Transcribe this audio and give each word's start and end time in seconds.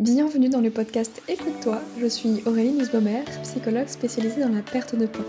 Bienvenue 0.00 0.48
dans 0.48 0.62
le 0.62 0.70
podcast 0.70 1.20
Écoute-toi, 1.28 1.78
je 2.00 2.06
suis 2.06 2.42
Aurélie 2.46 2.72
Nussbaumer, 2.72 3.22
psychologue 3.42 3.86
spécialisée 3.86 4.40
dans 4.40 4.48
la 4.48 4.62
perte 4.62 4.94
de 4.96 5.04
poids. 5.04 5.26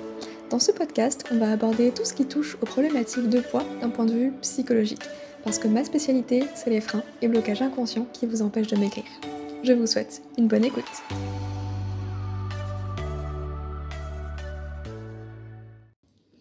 Dans 0.50 0.60
ce 0.60 0.72
podcast, 0.72 1.26
on 1.30 1.40
va 1.40 1.52
aborder 1.52 1.92
tout 1.92 2.06
ce 2.06 2.14
qui 2.14 2.26
touche 2.26 2.56
aux 2.62 2.66
problématiques 2.66 3.28
de 3.28 3.42
poids 3.42 3.66
d'un 3.82 3.90
point 3.90 4.06
de 4.06 4.14
vue 4.14 4.32
psychologique, 4.42 5.04
parce 5.44 5.60
que 5.60 5.68
ma 5.68 5.84
spécialité, 5.84 6.46
c'est 6.56 6.70
les 6.70 6.80
freins 6.80 7.04
et 7.22 7.28
blocages 7.28 7.62
inconscients 7.62 8.08
qui 8.14 8.26
vous 8.26 8.42
empêchent 8.42 8.70
de 8.70 8.78
maigrir. 8.78 9.04
Je 9.62 9.74
vous 9.74 9.88
souhaite 9.88 10.22
une 10.38 10.48
bonne 10.48 10.64
écoute. 10.64 10.86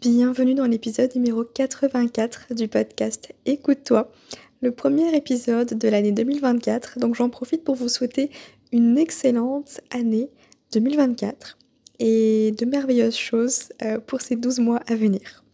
Bienvenue 0.00 0.54
dans 0.54 0.66
l'épisode 0.66 1.12
numéro 1.16 1.42
84 1.42 2.54
du 2.54 2.68
podcast 2.68 3.34
Écoute-toi 3.44 4.12
le 4.60 4.72
premier 4.72 5.14
épisode 5.16 5.78
de 5.78 5.88
l'année 5.88 6.12
2024. 6.12 6.98
Donc 6.98 7.14
j'en 7.14 7.30
profite 7.30 7.64
pour 7.64 7.74
vous 7.74 7.88
souhaiter 7.88 8.30
une 8.72 8.98
excellente 8.98 9.80
année 9.90 10.30
2024 10.72 11.58
et 11.98 12.52
de 12.56 12.64
merveilleuses 12.64 13.16
choses 13.16 13.70
euh, 13.82 13.98
pour 13.98 14.20
ces 14.20 14.36
12 14.36 14.60
mois 14.60 14.80
à 14.86 14.94
venir. 14.94 15.44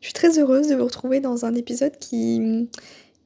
Je 0.00 0.06
suis 0.06 0.14
très 0.14 0.38
heureuse 0.38 0.68
de 0.68 0.74
vous 0.74 0.84
retrouver 0.84 1.20
dans 1.20 1.44
un 1.44 1.54
épisode 1.54 1.96
qui, 1.98 2.68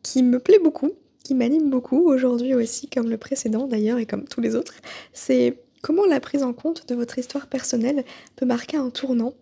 qui 0.03 0.23
me 0.23 0.39
plaît 0.39 0.61
beaucoup, 0.61 0.93
qui 1.25 1.35
m'anime 1.35 1.71
beaucoup 1.71 2.09
aujourd'hui 2.09 2.55
aussi, 2.55 2.89
comme 2.89 3.11
le 3.11 3.19
précédent 3.19 3.67
d'ailleurs 3.67 3.99
et 3.99 4.07
comme 4.07 4.25
tous 4.25 4.41
les 4.41 4.55
autres. 4.55 4.75
C'est 5.13 5.59
comment 5.83 6.07
la 6.07 6.21
prise 6.21 6.43
en 6.43 6.53
compte 6.53 6.89
de 6.89 6.95
votre 6.95 7.19
histoire 7.19 7.49
personnelle 7.49 8.05
peut 8.37 8.47
marquer 8.47 8.77
un 8.77 8.91
tournant 8.91 9.35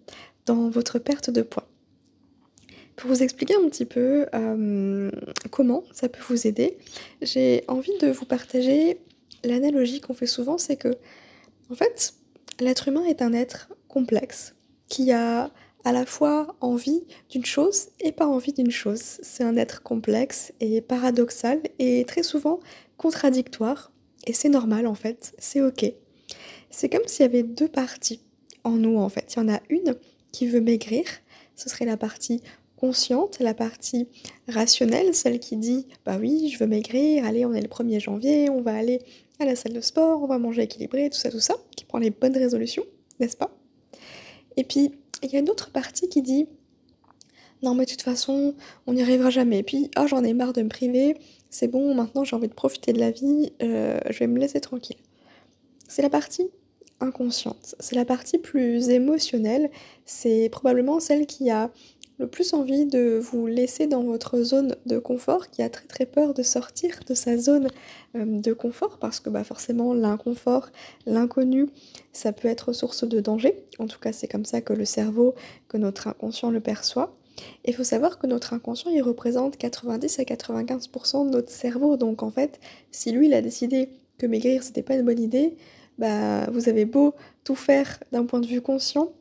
dans 0.47 0.69
votre 0.69 0.99
perte 0.99 1.31
de 1.31 1.43
poids. 1.43 1.69
Pour 2.97 3.11
vous 3.11 3.23
expliquer 3.23 3.55
un 3.55 3.69
petit 3.69 3.85
peu 3.85 4.27
euh, 4.35 5.11
comment 5.51 5.85
ça 5.93 6.09
peut 6.09 6.23
vous 6.29 6.47
aider, 6.47 6.79
j'ai 7.21 7.63
envie 7.69 7.97
de 7.99 8.09
vous 8.09 8.25
partager 8.25 8.99
l'analogie 9.45 10.01
qu'on 10.01 10.15
fait 10.15 10.27
souvent, 10.27 10.57
c'est 10.57 10.77
que, 10.77 10.97
en 11.71 11.75
fait, 11.75 12.15
l'être 12.59 12.89
humain 12.89 13.05
est 13.05 13.23
un 13.23 13.33
être 13.33 13.69
complexe 13.89 14.55
qui 14.89 15.13
a 15.13 15.51
à 15.85 15.93
la 15.93 16.05
fois 16.05 16.57
envie 16.61 17.05
d'une 17.31 17.45
chose 17.45 17.89
et 18.01 18.13
pas 18.13 18.27
envie 18.27 18.53
d'une 18.53 18.71
chose. 18.71 19.01
C'est 19.23 19.45
un 19.45 19.57
être 19.57 19.83
complexe 19.83 20.53
et 20.61 20.81
paradoxal 20.81 21.61
et 21.79 22.05
très 22.07 22.23
souvent 22.23 22.61
contradictoire. 22.97 23.93
Et 24.27 24.33
c'est 24.33 24.49
normal 24.49 24.87
en 24.87 24.95
fait, 24.95 25.35
c'est 25.39 25.61
ok. 25.61 25.93
C'est 26.71 26.89
comme 26.89 27.07
s'il 27.07 27.25
y 27.25 27.29
avait 27.29 27.45
deux 27.45 27.69
parties 27.69 28.21
en 28.65 28.73
nous 28.73 28.99
en 28.99 29.09
fait. 29.09 29.35
Il 29.35 29.39
y 29.39 29.43
en 29.43 29.49
a 29.49 29.61
une 29.69 29.95
qui 30.33 30.49
veut 30.49 30.61
maigrir, 30.61 31.05
ce 31.55 31.69
serait 31.69 31.85
la 31.85 31.97
partie 31.97 32.43
consciente, 32.77 33.39
la 33.41 33.55
partie 33.55 34.09
rationnelle, 34.49 35.15
celle 35.15 35.41
qui 35.41 35.57
dit 35.57 35.87
bah 36.05 36.19
oui, 36.21 36.51
je 36.53 36.59
veux 36.59 36.67
maigrir, 36.67 37.25
allez, 37.25 37.45
on 37.45 37.53
est 37.55 37.63
le 37.63 37.69
1er 37.69 38.01
janvier, 38.01 38.51
on 38.51 38.61
va 38.61 38.75
aller 38.75 39.01
à 39.39 39.45
la 39.45 39.57
salle 39.57 39.73
de 39.73 39.81
sport, 39.81 40.23
on 40.23 40.27
va 40.27 40.39
manger 40.39 40.63
équilibré, 40.63 41.11
tout 41.11 41.19
ça, 41.19 41.31
tout 41.31 41.41
ça, 41.41 41.55
qui 41.77 41.85
prend 41.85 41.99
les 41.99 42.11
bonnes 42.11 42.37
résolutions, 42.37 42.85
n'est-ce 43.21 43.37
pas? 43.37 43.51
Et 44.57 44.65
puis, 44.65 44.93
il 45.23 45.31
y 45.31 45.37
a 45.37 45.39
une 45.39 45.51
autre 45.51 45.71
partie 45.71 46.09
qui 46.09 46.23
dit 46.23 46.47
non, 47.63 47.75
mais 47.75 47.87
de 47.87 47.91
toute 47.91 48.03
façon, 48.03 48.55
on 48.87 48.93
n'y 48.93 49.03
arrivera 49.03 49.31
jamais. 49.31 49.61
Et 49.61 49.63
puis, 49.63 49.91
oh, 49.99 50.07
j'en 50.07 50.23
ai 50.25 50.35
marre 50.35 50.53
de 50.53 50.63
me 50.63 50.69
priver, 50.69 51.17
c'est 51.51 51.69
bon, 51.69 51.95
maintenant 51.95 52.25
j'ai 52.25 52.37
envie 52.37 52.49
de 52.49 52.55
profiter 52.55 52.93
de 52.93 52.99
la 52.99 53.11
vie, 53.11 53.53
euh, 53.63 53.99
je 54.11 54.19
vais 54.19 54.27
me 54.27 54.39
laisser 54.39 54.61
tranquille. 54.61 54.99
C'est 55.89 56.03
la 56.03 56.11
partie 56.11 56.49
inconsciente, 57.01 57.75
c'est 57.79 57.95
la 57.95 58.05
partie 58.05 58.39
plus 58.39 58.89
émotionnelle, 58.89 59.71
c'est 60.05 60.49
probablement 60.51 61.01
celle 61.01 61.27
qui 61.27 61.51
a 61.51 61.71
le 62.19 62.27
plus 62.27 62.55
envie 62.55 62.87
de 62.87 63.19
vous 63.23 63.47
laisser 63.47 63.87
dans 63.87 64.03
votre 64.03 64.43
zone 64.43 64.77
de 64.87 64.99
confort, 64.99 65.51
qui 65.51 65.63
a 65.63 65.69
très 65.69 65.87
très 65.87 66.07
peur 66.07 66.35
de 66.35 66.43
sortir 66.43 67.01
de 67.07 67.15
sa 67.15 67.37
zone 67.37 67.69
euh, 68.15 68.25
de 68.25 68.53
confort, 68.53 68.99
parce 68.99 69.21
que 69.21 69.29
bah, 69.29 69.45
forcément 69.45 69.93
l'inconfort, 69.93 70.71
l'inconnu, 71.05 71.69
ça 72.13 72.33
peut 72.33 72.49
être 72.49 72.73
source 72.73 73.05
de 73.05 73.21
danger. 73.21 73.55
En 73.79 73.87
tout 73.87 73.99
cas, 73.99 74.13
c'est 74.13 74.29
comme 74.29 74.45
ça 74.45 74.61
que 74.61 74.73
le 74.73 74.85
cerveau, 74.85 75.35
que 75.69 75.77
notre 75.77 76.09
inconscient 76.09 76.51
le 76.51 76.61
perçoit. 76.61 77.17
Il 77.67 77.75
faut 77.75 77.85
savoir 77.85 78.19
que 78.19 78.27
notre 78.27 78.55
inconscient, 78.55 78.91
il 78.91 79.03
représente 79.03 79.59
90 79.59 80.19
à 80.19 80.23
95% 80.23 81.27
de 81.27 81.31
notre 81.31 81.51
cerveau. 81.51 81.99
Donc 81.99 82.23
en 82.23 82.31
fait, 82.31 82.61
si 82.91 83.13
lui, 83.13 83.27
il 83.27 83.35
a 83.35 83.43
décidé 83.43 83.91
que 84.17 84.27
maigrir, 84.27 84.63
c'était 84.63 84.83
pas 84.83 84.95
une 84.95 85.05
bonne 85.05 85.21
idée, 85.21 85.57
bah, 85.99 86.47
vous 86.51 86.69
avez 86.69 86.85
beau 86.85 87.15
tout 87.45 87.55
faire 87.55 88.03
d'un 88.13 88.25
point 88.25 88.41
de 88.41 88.47
vue 88.47 88.61
conscient, 88.61 89.13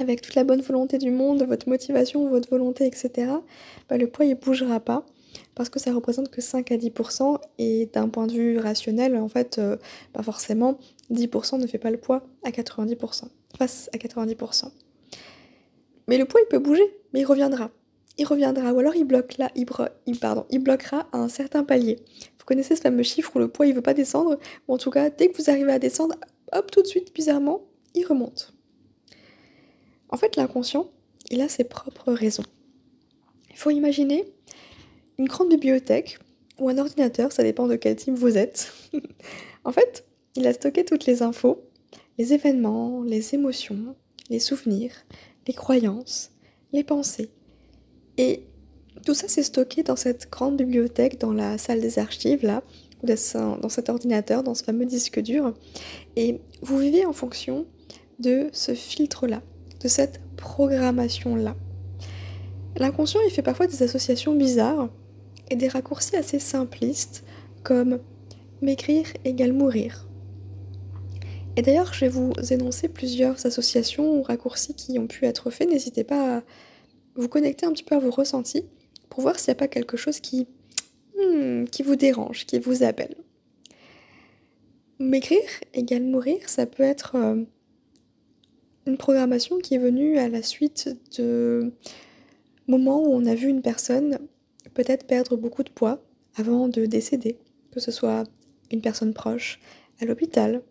avec 0.00 0.22
toute 0.22 0.34
la 0.34 0.44
bonne 0.44 0.60
volonté 0.60 0.98
du 0.98 1.10
monde, 1.10 1.42
votre 1.44 1.68
motivation, 1.68 2.28
votre 2.28 2.48
volonté, 2.48 2.86
etc., 2.86 3.32
bah, 3.88 3.96
le 3.96 4.06
poids 4.06 4.24
il 4.24 4.34
bougera 4.34 4.80
pas 4.80 5.04
parce 5.54 5.68
que 5.68 5.78
ça 5.78 5.92
représente 5.92 6.30
que 6.30 6.40
5 6.40 6.72
à 6.72 6.76
10% 6.76 7.38
et 7.58 7.86
d'un 7.92 8.08
point 8.08 8.26
de 8.26 8.32
vue 8.32 8.58
rationnel, 8.58 9.16
en 9.16 9.28
fait, 9.28 9.58
euh, 9.58 9.76
pas 10.12 10.22
forcément, 10.22 10.78
10% 11.12 11.60
ne 11.60 11.66
fait 11.66 11.78
pas 11.78 11.90
le 11.90 11.98
poids 11.98 12.22
à 12.44 12.50
90%, 12.50 13.24
face 13.58 13.90
à 13.94 13.98
90%. 13.98 14.70
Mais 16.08 16.18
le 16.18 16.24
poids 16.24 16.40
il 16.42 16.48
peut 16.48 16.58
bouger, 16.58 16.82
mais 17.12 17.20
il 17.20 17.24
reviendra. 17.24 17.70
Il 18.18 18.26
reviendra, 18.26 18.72
ou 18.72 18.78
alors 18.80 18.96
il 18.96 19.04
bloque 19.04 19.38
là, 19.38 19.50
il, 19.54 19.66
il 20.50 20.58
bloquera 20.58 21.08
à 21.12 21.18
un 21.18 21.28
certain 21.28 21.62
palier. 21.62 21.96
Vous 22.38 22.44
connaissez 22.44 22.74
ce 22.74 22.80
fameux 22.80 23.02
chiffre 23.02 23.34
où 23.36 23.38
le 23.38 23.48
poids 23.48 23.66
il 23.66 23.74
veut 23.74 23.82
pas 23.82 23.94
descendre, 23.94 24.38
ou 24.66 24.74
en 24.74 24.78
tout 24.78 24.90
cas, 24.90 25.10
dès 25.10 25.28
que 25.28 25.36
vous 25.40 25.50
arrivez 25.50 25.72
à 25.72 25.78
descendre, 25.78 26.16
hop, 26.52 26.70
tout 26.70 26.82
de 26.82 26.86
suite, 26.86 27.14
bizarrement, 27.14 27.62
il 27.94 28.04
remonte. 28.04 28.52
En 30.10 30.16
fait, 30.16 30.36
l'inconscient, 30.36 30.90
il 31.30 31.40
a 31.40 31.48
ses 31.48 31.64
propres 31.64 32.12
raisons. 32.12 32.44
Il 33.50 33.56
faut 33.56 33.70
imaginer 33.70 34.24
une 35.18 35.26
grande 35.26 35.48
bibliothèque 35.48 36.18
ou 36.58 36.68
un 36.68 36.78
ordinateur, 36.78 37.32
ça 37.32 37.42
dépend 37.42 37.66
de 37.66 37.76
quel 37.76 37.96
type 37.96 38.14
vous 38.14 38.36
êtes. 38.36 38.72
en 39.64 39.72
fait, 39.72 40.04
il 40.36 40.46
a 40.46 40.52
stocké 40.52 40.84
toutes 40.84 41.06
les 41.06 41.22
infos, 41.22 41.62
les 42.18 42.32
événements, 42.32 43.02
les 43.02 43.34
émotions, 43.34 43.96
les 44.28 44.38
souvenirs, 44.38 44.92
les 45.46 45.54
croyances, 45.54 46.30
les 46.72 46.84
pensées. 46.84 47.30
Et 48.18 48.44
tout 49.04 49.14
ça, 49.14 49.28
c'est 49.28 49.42
stocké 49.42 49.82
dans 49.82 49.96
cette 49.96 50.30
grande 50.30 50.56
bibliothèque, 50.56 51.18
dans 51.18 51.32
la 51.32 51.58
salle 51.58 51.80
des 51.80 51.98
archives, 51.98 52.44
là, 52.44 52.62
dans 53.02 53.68
cet 53.68 53.88
ordinateur, 53.88 54.42
dans 54.42 54.54
ce 54.54 54.62
fameux 54.62 54.84
disque 54.84 55.20
dur. 55.20 55.54
Et 56.16 56.40
vous 56.60 56.78
vivez 56.78 57.06
en 57.06 57.12
fonction 57.12 57.66
de 58.18 58.50
ce 58.52 58.74
filtre-là, 58.74 59.42
de 59.80 59.88
cette 59.88 60.20
programmation-là. 60.36 61.56
L'inconscient, 62.76 63.20
il 63.26 63.30
fait 63.30 63.42
parfois 63.42 63.66
des 63.66 63.82
associations 63.82 64.34
bizarres 64.34 64.88
et 65.50 65.56
des 65.56 65.68
raccourcis 65.68 66.16
assez 66.16 66.38
simplistes 66.38 67.24
comme 67.62 67.98
m'écrire 68.62 69.06
égale 69.24 69.52
mourir. 69.52 70.06
Et 71.56 71.62
d'ailleurs, 71.62 71.92
je 71.92 72.04
vais 72.04 72.08
vous 72.08 72.32
énoncer 72.50 72.88
plusieurs 72.88 73.44
associations 73.44 74.18
ou 74.18 74.22
raccourcis 74.22 74.74
qui 74.74 74.98
ont 74.98 75.06
pu 75.06 75.26
être 75.26 75.50
faits. 75.50 75.68
N'hésitez 75.68 76.04
pas 76.04 76.38
à 76.38 76.42
vous 77.16 77.28
connecter 77.28 77.66
un 77.66 77.72
petit 77.72 77.82
peu 77.82 77.96
à 77.96 77.98
vos 77.98 78.10
ressentis 78.10 78.64
pour 79.08 79.22
voir 79.22 79.38
s'il 79.38 79.50
n'y 79.50 79.56
a 79.56 79.58
pas 79.58 79.68
quelque 79.68 79.96
chose 79.96 80.20
qui, 80.20 80.46
hmm, 81.18 81.64
qui 81.64 81.82
vous 81.82 81.96
dérange, 81.96 82.46
qui 82.46 82.58
vous 82.58 82.82
appelle. 82.82 83.16
M'écrire 85.00 85.48
égale 85.74 86.04
mourir, 86.04 86.48
ça 86.48 86.66
peut 86.66 86.82
être 86.82 87.16
euh, 87.16 87.42
programmation 88.96 89.58
qui 89.58 89.74
est 89.74 89.78
venue 89.78 90.18
à 90.18 90.28
la 90.28 90.42
suite 90.42 90.96
de 91.18 91.72
moments 92.66 93.02
où 93.02 93.12
on 93.12 93.26
a 93.26 93.34
vu 93.34 93.48
une 93.48 93.62
personne 93.62 94.18
peut-être 94.74 95.06
perdre 95.06 95.36
beaucoup 95.36 95.62
de 95.62 95.70
poids 95.70 96.02
avant 96.36 96.68
de 96.68 96.86
décéder, 96.86 97.38
que 97.72 97.80
ce 97.80 97.90
soit 97.90 98.24
une 98.70 98.80
personne 98.80 99.12
proche 99.12 99.60
à 100.00 100.04
l'hôpital, 100.04 100.62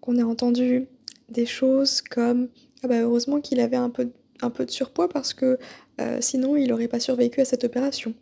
qu'on 0.00 0.18
a 0.18 0.24
entendu 0.24 0.86
des 1.28 1.46
choses 1.46 2.02
comme 2.02 2.48
ah 2.82 2.88
bah 2.88 3.00
heureusement 3.00 3.40
qu'il 3.40 3.60
avait 3.60 3.76
un 3.76 3.90
peu, 3.90 4.10
un 4.40 4.50
peu 4.50 4.64
de 4.64 4.70
surpoids 4.70 5.08
parce 5.08 5.34
que 5.34 5.58
euh, 6.00 6.18
sinon 6.20 6.56
il 6.56 6.68
n'aurait 6.68 6.88
pas 6.88 7.00
survécu 7.00 7.40
à 7.40 7.44
cette 7.44 7.64
opération. 7.64 8.14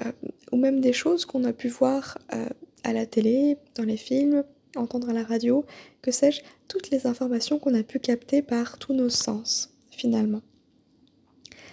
Euh, 0.00 0.12
ou 0.50 0.56
même 0.56 0.80
des 0.80 0.92
choses 0.92 1.24
qu'on 1.24 1.44
a 1.44 1.52
pu 1.52 1.68
voir 1.68 2.18
euh, 2.32 2.48
à 2.82 2.92
la 2.92 3.06
télé, 3.06 3.56
dans 3.76 3.84
les 3.84 3.96
films, 3.96 4.44
entendre 4.76 5.10
à 5.10 5.12
la 5.12 5.24
radio, 5.24 5.64
que 6.02 6.10
sais-je, 6.10 6.42
toutes 6.68 6.90
les 6.90 7.06
informations 7.06 7.58
qu'on 7.58 7.74
a 7.74 7.82
pu 7.82 7.98
capter 7.98 8.42
par 8.42 8.78
tous 8.78 8.92
nos 8.92 9.08
sens, 9.08 9.74
finalement. 9.90 10.42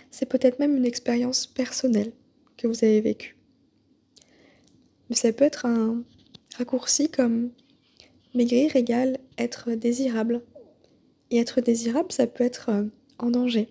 C'est 0.10 0.26
peut-être 0.26 0.60
même 0.60 0.76
une 0.76 0.86
expérience 0.86 1.48
personnelle 1.48 2.12
que 2.58 2.68
vous 2.68 2.84
avez 2.84 3.02
vécue. 3.02 3.38
Mais 5.10 5.16
ça 5.16 5.32
peut 5.32 5.46
être 5.46 5.66
un 5.66 6.04
raccourci 6.58 7.10
comme 7.10 7.52
maigrir 8.34 8.76
égale 8.76 9.18
être 9.38 9.72
désirable. 9.72 10.42
Et 11.30 11.38
être 11.38 11.62
désirable, 11.62 12.12
ça 12.12 12.28
peut 12.28 12.44
être 12.44 12.70
euh, 12.70 12.84
en 13.18 13.32
danger. 13.32 13.70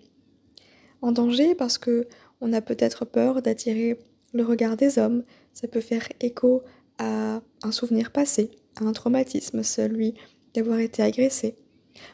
En 1.01 1.11
danger 1.11 1.55
parce 1.55 1.77
que 1.77 2.07
on 2.41 2.53
a 2.53 2.61
peut-être 2.61 3.05
peur 3.05 3.41
d'attirer 3.41 3.99
le 4.33 4.43
regard 4.43 4.77
des 4.77 4.97
hommes, 4.97 5.23
ça 5.53 5.67
peut 5.67 5.81
faire 5.81 6.07
écho 6.21 6.63
à 6.97 7.41
un 7.61 7.71
souvenir 7.71 8.11
passé, 8.11 8.49
un 8.79 8.91
traumatisme, 8.93 9.63
celui 9.63 10.13
d'avoir 10.53 10.79
été 10.79 11.03
agressé, 11.03 11.55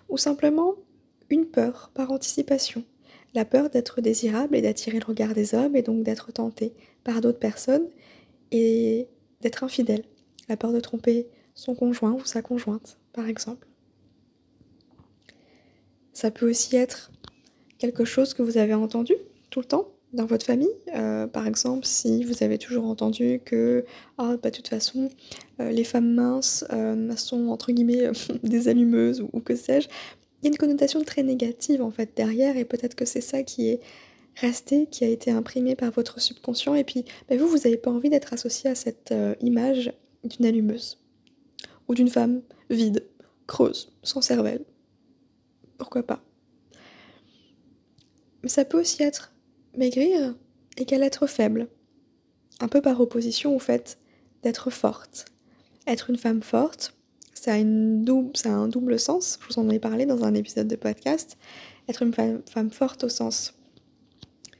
ou 0.09 0.17
simplement 0.17 0.75
une 1.29 1.45
peur 1.45 1.91
par 1.93 2.11
anticipation, 2.11 2.83
la 3.33 3.45
peur 3.45 3.69
d'être 3.69 4.01
désirable 4.01 4.55
et 4.55 4.61
d'attirer 4.61 4.99
le 4.99 5.05
regard 5.05 5.33
des 5.33 5.53
hommes 5.53 5.75
et 5.75 5.81
donc 5.81 6.03
d'être 6.03 6.31
tenté 6.31 6.73
par 7.03 7.21
d'autres 7.21 7.39
personnes 7.39 7.87
et 8.51 9.07
d'être 9.41 9.63
infidèle, 9.63 10.03
la 10.49 10.57
peur 10.57 10.71
de 10.71 10.79
tromper 10.79 11.27
son 11.53 11.75
conjoint 11.75 12.13
ou 12.13 12.25
sa 12.25 12.41
conjointe, 12.41 12.97
par 13.13 13.27
exemple. 13.27 13.67
Ça 16.13 16.31
peut 16.31 16.49
aussi 16.49 16.75
être 16.75 17.11
quelque 17.77 18.05
chose 18.05 18.33
que 18.33 18.41
vous 18.41 18.57
avez 18.57 18.73
entendu 18.73 19.13
tout 19.49 19.59
le 19.59 19.67
temps? 19.67 19.96
Dans 20.13 20.25
votre 20.25 20.45
famille. 20.45 20.73
Euh, 20.95 21.27
par 21.27 21.47
exemple, 21.47 21.85
si 21.85 22.23
vous 22.23 22.43
avez 22.43 22.57
toujours 22.57 22.85
entendu 22.85 23.41
que 23.43 23.85
ah, 24.17 24.35
bah, 24.41 24.49
de 24.49 24.55
toute 24.55 24.67
façon, 24.67 25.09
euh, 25.59 25.71
les 25.71 25.83
femmes 25.83 26.13
minces 26.13 26.65
euh, 26.71 27.15
sont 27.15 27.47
entre 27.47 27.71
guillemets 27.71 28.11
des 28.43 28.67
allumeuses 28.67 29.21
ou, 29.33 29.39
que 29.39 29.55
sais-je, 29.55 29.87
il 30.41 30.45
y 30.45 30.47
a 30.47 30.51
une 30.51 30.57
connotation 30.57 31.03
très 31.03 31.23
négative 31.23 31.81
en 31.81 31.91
fait 31.91 32.11
derrière 32.15 32.57
et 32.57 32.65
peut-être 32.65 32.95
que 32.95 33.05
c'est 33.05 33.21
ça 33.21 33.43
qui 33.43 33.69
est 33.69 33.79
resté, 34.35 34.87
qui 34.87 35.03
a 35.03 35.07
été 35.07 35.31
imprimé 35.31 35.75
par 35.75 35.91
votre 35.91 36.21
subconscient 36.21 36.75
et 36.75 36.83
puis 36.83 37.05
bah, 37.27 37.35
vous, 37.37 37.47
vous 37.47 37.57
n'avez 37.57 37.77
pas 37.77 37.91
envie 37.91 38.09
d'être 38.09 38.33
associé 38.33 38.69
à 38.69 38.75
cette 38.75 39.13
image 39.41 39.91
d'une 40.23 40.45
allumeuse 40.45 40.99
ou 41.87 41.95
d'une 41.95 42.09
femme 42.09 42.41
vide, 42.69 43.03
creuse, 43.47 43.91
sans 44.03 44.21
cervelle. 44.21 44.63
Pourquoi 45.77 46.03
pas? 46.03 46.21
Mais 48.43 48.49
ça 48.49 48.65
peut 48.65 48.79
aussi 48.79 49.03
être 49.03 49.31
maigrir 49.77 50.35
égale 50.77 51.03
être 51.03 51.27
faible. 51.27 51.67
Un 52.59 52.67
peu 52.67 52.81
par 52.81 52.99
opposition 52.99 53.55
au 53.55 53.59
fait 53.59 53.97
d'être 54.43 54.69
forte. 54.69 55.25
Être 55.85 56.09
une 56.09 56.17
femme 56.17 56.41
forte, 56.41 56.93
ça 57.33 57.53
a, 57.53 57.57
un 57.57 58.67
double 58.67 58.99
sens, 58.99 59.39
je 59.41 59.47
vous 59.47 59.59
en 59.59 59.69
ai 59.69 59.79
parlé 59.79 60.05
dans 60.05 60.23
un 60.23 60.33
épisode 60.33 60.67
de 60.67 60.75
podcast. 60.75 61.37
Être 61.87 62.03
une 62.03 62.13
femme, 62.13 62.71
forte 62.71 63.03
au 63.03 63.09
sens 63.09 63.53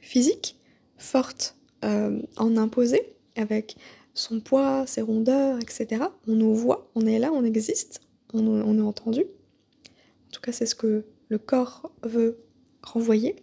physique, 0.00 0.56
forte 0.96 1.56
euh, 1.84 2.22
en 2.36 2.56
imposer, 2.56 3.14
avec 3.36 3.76
son 4.14 4.40
poids, 4.40 4.86
ses 4.86 5.02
rondeurs, 5.02 5.58
etc. 5.58 6.04
On 6.26 6.32
nous 6.32 6.54
voit, 6.54 6.90
on 6.94 7.04
est 7.06 7.18
là, 7.18 7.30
on 7.32 7.44
existe, 7.44 8.00
on 8.32 8.78
est 8.78 8.80
entendu. 8.80 9.22
En 9.22 10.30
tout 10.32 10.40
cas, 10.40 10.52
c'est 10.52 10.66
ce 10.66 10.74
que 10.74 11.04
le 11.28 11.38
corps 11.38 11.90
veut 12.02 12.38
renvoyer. 12.82 13.36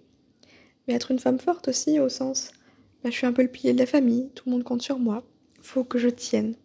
Mais 0.88 0.94
être 0.94 1.12
une 1.12 1.20
femme 1.20 1.40
forte 1.40 1.68
aussi, 1.68 2.00
au 2.00 2.10
sens, 2.10 2.52
bah, 3.04 3.10
je 3.10 3.16
suis 3.16 3.28
un 3.28 3.34
peu 3.34 3.42
le 3.42 3.50
pilier 3.50 3.74
de 3.74 3.80
la 3.80 3.86
famille, 3.86 4.30
tout 4.36 4.44
le 4.48 4.52
monde 4.52 4.64
compte 4.64 4.82
sur 4.82 5.00
moi, 5.00 5.24
faut 5.62 5.84
que 5.84 5.98
je 5.98 6.10
tienne. 6.10 6.56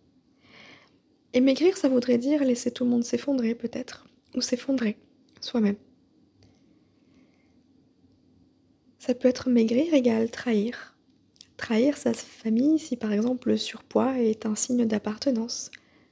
Et 1.33 1.41
maigrir, 1.41 1.77
ça 1.77 1.89
voudrait 1.89 2.19
dire 2.19 2.45
laisser 2.45 2.71
tout 2.71 2.85
le 2.85 2.91
monde 2.91 3.05
s'effondrer, 3.05 3.55
peut-être, 3.55 4.07
ou 4.35 4.41
s'effondrer, 4.41 4.97
soi-même. 5.41 5.77
Ça 8.99 9.15
peut 9.15 9.29
être 9.29 9.49
maigrir 9.49 9.95
égale 9.95 10.31
trahir. 10.31 10.97
Trahir 11.57 11.97
sa 11.97 12.13
famille 12.13 12.79
si 12.79 12.97
par 12.97 13.13
exemple 13.13 13.49
le 13.49 13.57
surpoids 13.57 14.19
est 14.19 14.47
un 14.47 14.55
signe 14.55 14.85
d'appartenance, 14.87 15.71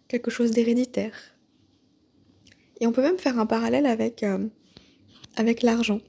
quelque 0.09 0.31
chose 0.31 0.53
d'héréditaire. 0.53 1.15
Et 2.81 2.87
on 2.87 2.93
peut 2.93 3.03
même 3.03 3.19
faire 3.19 3.39
un 3.39 3.47
parallèle 3.47 3.87
avec, 3.87 4.23
euh, 4.23 4.47
avec 5.37 5.63
l'argent. 5.63 6.01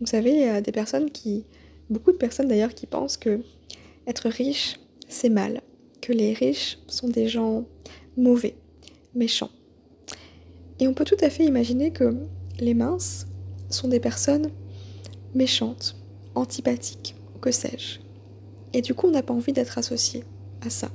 Vous 0.00 0.06
savez, 0.06 0.32
il 0.32 0.40
y 0.40 0.44
a 0.44 0.62
des 0.62 0.72
personnes 0.72 1.10
qui, 1.10 1.44
beaucoup 1.90 2.10
de 2.10 2.16
personnes 2.16 2.48
d'ailleurs, 2.48 2.74
qui 2.74 2.86
pensent 2.86 3.18
que 3.18 3.40
être 4.06 4.30
riche, 4.30 4.80
c'est 5.08 5.28
mal, 5.28 5.60
que 6.00 6.12
les 6.12 6.32
riches 6.32 6.78
sont 6.86 7.08
des 7.08 7.28
gens 7.28 7.66
mauvais, 8.16 8.56
méchants. 9.14 9.50
Et 10.78 10.88
on 10.88 10.94
peut 10.94 11.04
tout 11.04 11.18
à 11.20 11.28
fait 11.28 11.44
imaginer 11.44 11.90
que 11.90 12.16
les 12.58 12.72
minces 12.72 13.26
sont 13.68 13.88
des 13.88 14.00
personnes 14.00 14.50
méchantes, 15.34 15.96
antipathiques, 16.34 17.14
que 17.42 17.50
sais-je. 17.50 17.98
Et 18.72 18.80
du 18.80 18.94
coup, 18.94 19.08
on 19.08 19.10
n'a 19.10 19.22
pas 19.22 19.34
envie 19.34 19.52
d'être 19.52 19.76
associé 19.76 20.24
à 20.62 20.70
ça. 20.70 20.90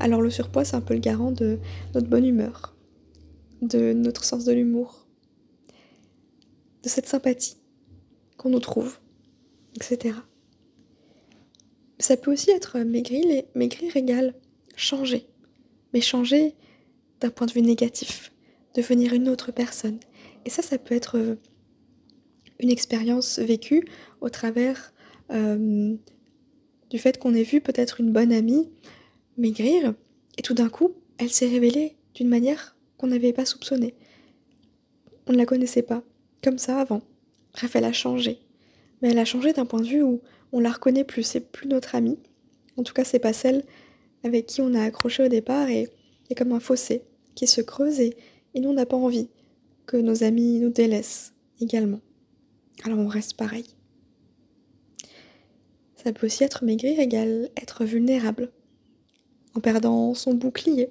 Alors 0.00 0.20
le 0.20 0.30
surpoids, 0.30 0.64
c'est 0.64 0.76
un 0.76 0.82
peu 0.82 0.94
le 0.94 1.00
garant 1.00 1.32
de 1.32 1.58
notre 1.94 2.08
bonne 2.08 2.26
humeur, 2.26 2.76
de 3.62 3.94
notre 3.94 4.24
sens 4.24 4.44
de 4.44 4.52
l'humour, 4.52 5.06
de 6.82 6.88
cette 6.88 7.06
sympathie 7.06 7.57
qu'on 8.38 8.48
nous 8.48 8.60
trouve, 8.60 8.98
etc. 9.74 10.14
Ça 11.98 12.16
peut 12.16 12.32
aussi 12.32 12.50
être 12.50 12.78
maigrir, 12.78 13.42
maigrir 13.54 13.94
égale 13.96 14.34
changer, 14.76 15.26
mais 15.92 16.00
changer 16.00 16.54
d'un 17.20 17.30
point 17.30 17.46
de 17.46 17.52
vue 17.52 17.62
négatif, 17.62 18.32
devenir 18.74 19.12
une 19.12 19.28
autre 19.28 19.52
personne. 19.52 19.98
Et 20.46 20.50
ça, 20.50 20.62
ça 20.62 20.78
peut 20.78 20.94
être 20.94 21.18
euh, 21.18 21.34
une 22.60 22.70
expérience 22.70 23.38
vécue 23.38 23.86
au 24.20 24.30
travers 24.30 24.94
euh, 25.30 25.96
du 26.88 26.98
fait 26.98 27.18
qu'on 27.18 27.34
ait 27.34 27.42
vu 27.42 27.60
peut-être 27.60 28.00
une 28.00 28.12
bonne 28.12 28.32
amie 28.32 28.70
maigrir, 29.36 29.94
et 30.36 30.42
tout 30.42 30.54
d'un 30.54 30.68
coup, 30.68 30.94
elle 31.18 31.30
s'est 31.30 31.48
révélée 31.48 31.96
d'une 32.14 32.28
manière 32.28 32.76
qu'on 32.96 33.08
n'avait 33.08 33.32
pas 33.32 33.44
soupçonnée. 33.44 33.94
On 35.26 35.32
ne 35.32 35.36
la 35.36 35.46
connaissait 35.46 35.82
pas, 35.82 36.02
comme 36.42 36.58
ça 36.58 36.80
avant. 36.80 37.02
Bref, 37.52 37.76
elle 37.76 37.84
a 37.84 37.92
changé. 37.92 38.38
Mais 39.00 39.10
elle 39.10 39.18
a 39.18 39.24
changé 39.24 39.52
d'un 39.52 39.66
point 39.66 39.80
de 39.80 39.86
vue 39.86 40.02
où 40.02 40.20
on 40.52 40.60
la 40.60 40.70
reconnaît 40.70 41.04
plus, 41.04 41.22
c'est 41.22 41.40
plus 41.40 41.68
notre 41.68 41.94
amie. 41.94 42.18
En 42.76 42.82
tout 42.82 42.94
cas, 42.94 43.04
c'est 43.04 43.18
pas 43.18 43.32
celle 43.32 43.64
avec 44.24 44.46
qui 44.46 44.60
on 44.60 44.74
a 44.74 44.82
accroché 44.82 45.24
au 45.24 45.28
départ 45.28 45.68
et 45.68 45.88
comme 46.36 46.52
un 46.52 46.60
fossé 46.60 47.02
qui 47.34 47.46
se 47.46 47.60
creuse 47.60 48.00
et, 48.00 48.16
nous 48.56 48.70
on 48.70 48.72
n'a 48.72 48.86
pas 48.86 48.96
envie 48.96 49.28
que 49.86 49.96
nos 49.96 50.24
amis 50.24 50.58
nous 50.58 50.70
délaissent 50.70 51.32
également. 51.60 52.00
Alors 52.82 52.98
on 52.98 53.06
reste 53.06 53.34
pareil. 53.34 53.66
Ça 55.94 56.12
peut 56.12 56.26
aussi 56.26 56.42
être 56.42 56.64
maigrir 56.64 56.98
égal 56.98 57.48
être 57.56 57.84
vulnérable, 57.84 58.50
en 59.54 59.60
perdant 59.60 60.14
son 60.14 60.34
bouclier 60.34 60.90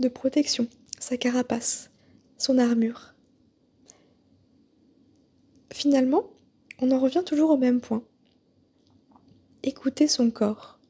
de 0.00 0.08
protection, 0.08 0.66
sa 0.98 1.16
carapace, 1.16 1.90
son 2.38 2.58
armure. 2.58 3.14
Finalement, 5.76 6.30
on 6.80 6.90
en 6.90 6.98
revient 6.98 7.22
toujours 7.22 7.50
au 7.50 7.58
même 7.58 7.82
point. 7.82 8.02
Écouter 9.62 10.08
son 10.08 10.30
corps. 10.30 10.80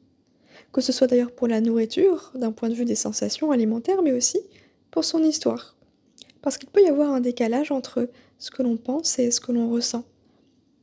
Que 0.71 0.79
ce 0.79 0.93
soit 0.93 1.07
d'ailleurs 1.07 1.35
pour 1.35 1.49
la 1.49 1.59
nourriture, 1.59 2.31
d'un 2.35 2.53
point 2.53 2.69
de 2.69 2.73
vue 2.73 2.85
des 2.85 2.95
sensations 2.95 3.51
alimentaires, 3.51 4.01
mais 4.01 4.13
aussi 4.13 4.39
pour 4.89 5.03
son 5.03 5.23
histoire. 5.23 5.75
Parce 6.41 6.57
qu'il 6.57 6.69
peut 6.69 6.81
y 6.81 6.87
avoir 6.87 7.11
un 7.11 7.19
décalage 7.19 7.69
entre 7.69 8.09
ce 8.39 8.49
que 8.49 8.63
l'on 8.63 8.77
pense 8.77 9.19
et 9.19 9.29
ce 9.29 9.41
que 9.41 9.51
l'on 9.51 9.69
ressent. 9.69 10.05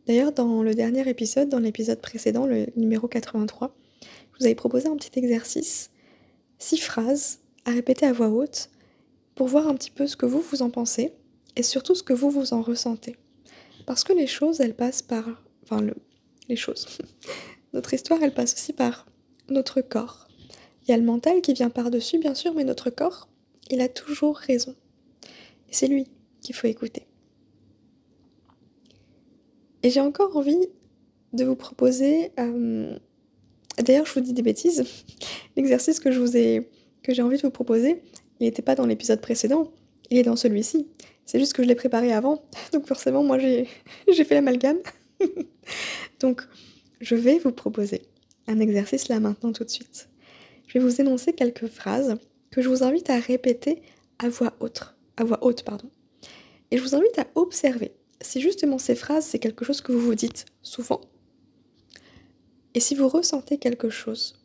D'ailleurs, 0.07 0.33
dans 0.33 0.63
le 0.63 0.75
dernier 0.75 1.09
épisode, 1.09 1.49
dans 1.49 1.59
l'épisode 1.59 2.03
précédent, 2.03 2.45
le 2.45 2.67
numéro 2.77 3.09
83, 3.09 3.75
je 4.03 4.39
vous 4.39 4.45
avais 4.45 4.55
proposé 4.55 4.87
un 4.87 4.97
petit 4.97 5.19
exercice, 5.19 5.91
six 6.59 6.77
phrases 6.77 7.39
à 7.65 7.71
répéter 7.71 8.05
à 8.05 8.13
voix 8.13 8.29
haute, 8.29 8.69
pour 9.35 9.49
voir 9.49 9.67
un 9.67 9.75
petit 9.75 9.91
peu 9.91 10.07
ce 10.07 10.19
que 10.19 10.27
vous 10.27 10.43
vous 10.43 10.61
en 10.61 10.69
pensez 10.69 11.15
et 11.57 11.63
surtout 11.63 11.95
ce 11.95 12.03
que 12.03 12.13
vous 12.13 12.29
vous 12.29 12.53
en 12.53 12.61
ressentez. 12.61 13.17
Parce 13.87 14.05
que 14.05 14.13
les 14.13 14.27
choses, 14.27 14.61
elles 14.61 14.75
passent 14.75 15.03
par... 15.03 15.25
Enfin, 15.63 15.81
le... 15.81 15.95
les 16.49 16.57
choses. 16.57 16.87
notre 17.73 17.95
histoire, 17.95 18.23
elle 18.23 18.35
passe 18.35 18.55
aussi 18.55 18.73
par 18.73 19.07
notre 19.49 19.81
corps. 19.81 20.27
Il 20.83 20.91
y 20.91 20.95
a 20.95 20.97
le 20.97 21.05
mental 21.05 21.41
qui 21.41 21.53
vient 21.53 21.71
par-dessus, 21.71 22.19
bien 22.19 22.35
sûr, 22.35 22.55
mais 22.55 22.65
notre 22.65 22.91
corps, 22.91 23.29
il 23.71 23.81
a 23.81 23.89
toujours 23.89 24.37
raison. 24.37 24.75
Et 25.69 25.73
c'est 25.73 25.87
lui 25.87 26.07
qu'il 26.41 26.55
faut 26.55 26.67
écouter. 26.67 27.07
Et 29.83 29.91
j'ai 29.91 30.01
encore 30.01 30.37
envie 30.37 30.69
de 31.33 31.45
vous 31.45 31.57
proposer... 31.57 32.33
Euh, 32.39 32.97
d'ailleurs, 33.79 34.07
je 34.07 34.15
vous 34.15 34.21
dis 34.21 34.33
des 34.33 34.43
bêtises. 34.43 34.85
L'exercice 35.57 36.01
que 36.01 36.09
que 37.03 37.13
j'ai 37.13 37.23
envie 37.23 37.37
de 37.37 37.43
vous 37.43 37.51
proposer, 37.51 38.03
il 38.41 38.45
n'était 38.45 38.63
pas 38.63 38.75
dans 38.75 38.87
l'épisode 38.87 39.21
précédent, 39.21 39.71
il 40.11 40.19
est 40.19 40.23
dans 40.23 40.37
celui-ci. 40.37 40.87
C'est 41.27 41.39
juste 41.39 41.55
que 41.55 41.63
je 41.63 41.69
l'ai 41.69 41.75
préparé 41.75 42.13
avant, 42.13 42.43
donc 42.73 42.87
forcément 42.87 43.23
moi 43.23 43.39
j'ai 43.39 43.67
fait 44.25 44.35
l'amalgame. 44.35 44.79
donc 46.21 46.43
je 47.01 47.15
vais 47.15 47.39
vous 47.39 47.53
proposer 47.53 48.03
un 48.47 48.61
exercice 48.61 49.09
là 49.09 49.21
maintenant 49.21 49.53
tout 49.53 49.65
de 49.65 49.71
suite. 49.71 50.09
Je 50.67 50.79
vais 50.79 50.85
vous 50.85 51.01
énoncer 51.01 51.33
quelques 51.33 51.67
phrases 51.67 52.17
que 52.51 52.63
je 52.63 52.69
vous 52.69 52.85
invite 52.85 53.11
à 53.11 53.19
répéter 53.19 53.83
à 54.19 54.29
voix 54.29 54.55
haute, 54.61 54.95
à 55.17 55.25
voix 55.25 55.39
haute 55.43 55.65
pardon. 55.65 55.91
Et 56.71 56.79
je 56.79 56.83
vous 56.83 56.95
invite 56.95 57.19
à 57.19 57.27
observer 57.35 57.93
si 58.21 58.41
justement 58.41 58.79
ces 58.79 58.95
phrases 58.95 59.25
c'est 59.25 59.39
quelque 59.39 59.65
chose 59.65 59.81
que 59.81 59.93
vous 59.93 60.01
vous 60.01 60.15
dites 60.15 60.47
souvent. 60.63 61.01
Et 62.75 62.81
si 62.81 62.95
vous 62.95 63.09
ressentez 63.09 63.59
quelque 63.59 63.89
chose 63.89 64.41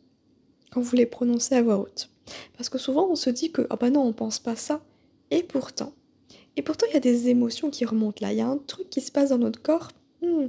quand 0.70 0.80
vous 0.80 0.96
les 0.96 1.06
prononcez 1.06 1.56
à 1.56 1.62
voix 1.62 1.78
haute. 1.78 2.10
Parce 2.56 2.68
que 2.68 2.78
souvent 2.78 3.08
on 3.10 3.16
se 3.16 3.30
dit 3.30 3.50
que 3.50 3.66
ah 3.70 3.76
bah 3.76 3.90
non 3.90 4.02
on 4.02 4.12
pense 4.12 4.38
pas 4.38 4.56
ça 4.56 4.82
et 5.30 5.42
pourtant 5.42 5.92
et 6.56 6.62
pourtant, 6.62 6.86
il 6.88 6.94
y 6.94 6.96
a 6.96 7.00
des 7.00 7.28
émotions 7.28 7.70
qui 7.70 7.84
remontent 7.84 8.24
là. 8.24 8.32
Il 8.32 8.38
y 8.38 8.40
a 8.40 8.48
un 8.48 8.58
truc 8.58 8.90
qui 8.90 9.00
se 9.00 9.12
passe 9.12 9.30
dans 9.30 9.38
notre 9.38 9.62
corps. 9.62 9.88
Hmm, 10.22 10.46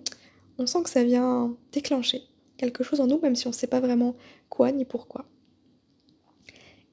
on 0.57 0.65
sent 0.65 0.83
que 0.83 0.89
ça 0.89 1.03
vient 1.03 1.55
déclencher 1.71 2.21
quelque 2.57 2.83
chose 2.83 2.99
en 2.99 3.07
nous, 3.07 3.19
même 3.19 3.35
si 3.35 3.47
on 3.47 3.51
ne 3.51 3.55
sait 3.55 3.67
pas 3.67 3.79
vraiment 3.79 4.15
quoi 4.49 4.71
ni 4.71 4.85
pourquoi. 4.85 5.25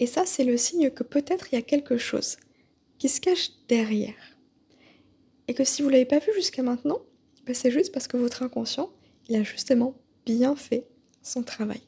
Et 0.00 0.07
ça, 0.07 0.25
c'est 0.27 0.45
le 0.45 0.57
signe 0.57 0.91
que 0.91 1.03
peut-être 1.03 1.53
il 1.53 1.57
y 1.57 1.59
a 1.59 1.62
quelque 1.62 1.99
chose 1.99 2.37
qui 2.99 3.09
se 3.09 3.21
cache 3.21 3.50
derrière. 3.69 4.38
Et 5.49 5.55
que 5.55 5.65
si 5.65 5.83
vous 5.83 5.88
ne 5.88 5.93
l'avez 5.93 6.05
pas 6.05 6.19
vu 6.19 6.33
jusqu'à 6.35 6.62
maintenant, 6.62 7.00
ben, 7.47 7.55
c'est 7.55 7.71
juste 7.71 7.93
parce 7.93 8.07
que 8.07 8.17
votre 8.17 8.43
inconscient, 8.43 8.91
a 9.31 9.43
justement 9.43 9.95
bien 10.25 10.57
fait 10.57 10.87
son 11.23 11.43
travail. 11.43 11.83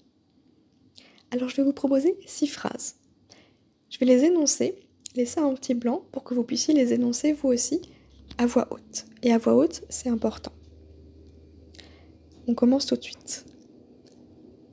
Alors 1.31 1.49
je 1.49 1.57
vais 1.57 1.63
vous 1.63 1.73
proposer 1.73 2.19
six 2.27 2.49
phrases. 2.49 2.97
Je 3.89 3.99
vais 3.99 4.07
les 4.07 4.25
énoncer 4.25 4.79
laisser 5.17 5.41
un 5.41 5.53
petit 5.55 5.75
blanc 5.75 6.03
pour 6.13 6.25
que 6.25 6.35
vous 6.35 6.45
puissiez 6.45 6.75
les 6.75 6.93
énoncer 6.93 7.33
vous 7.33 7.49
aussi 7.49 7.83
à 8.39 8.47
voix 8.47 8.69
haute. 8.71 9.07
Et 9.23 9.33
à 9.33 9.39
voix 9.39 9.55
haute, 9.55 9.83
c'est 9.89 10.09
important. 10.09 10.53
On 12.47 12.55
commence 12.55 12.87
tout 12.87 12.97
de 12.97 13.03
suite. 13.03 13.45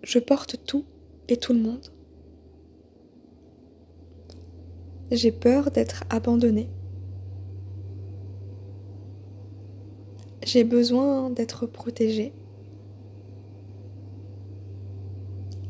Je 0.04 0.20
porte 0.20 0.58
tout 0.66 0.86
et 1.28 1.38
tout 1.38 1.54
le 1.54 1.60
monde. 1.60 1.92
J'ai 5.12 5.32
peur 5.32 5.72
d'être 5.72 6.04
abandonnée. 6.10 6.70
J'ai 10.44 10.64
besoin 10.64 11.30
d'être 11.30 11.66
protégée. 11.66 12.34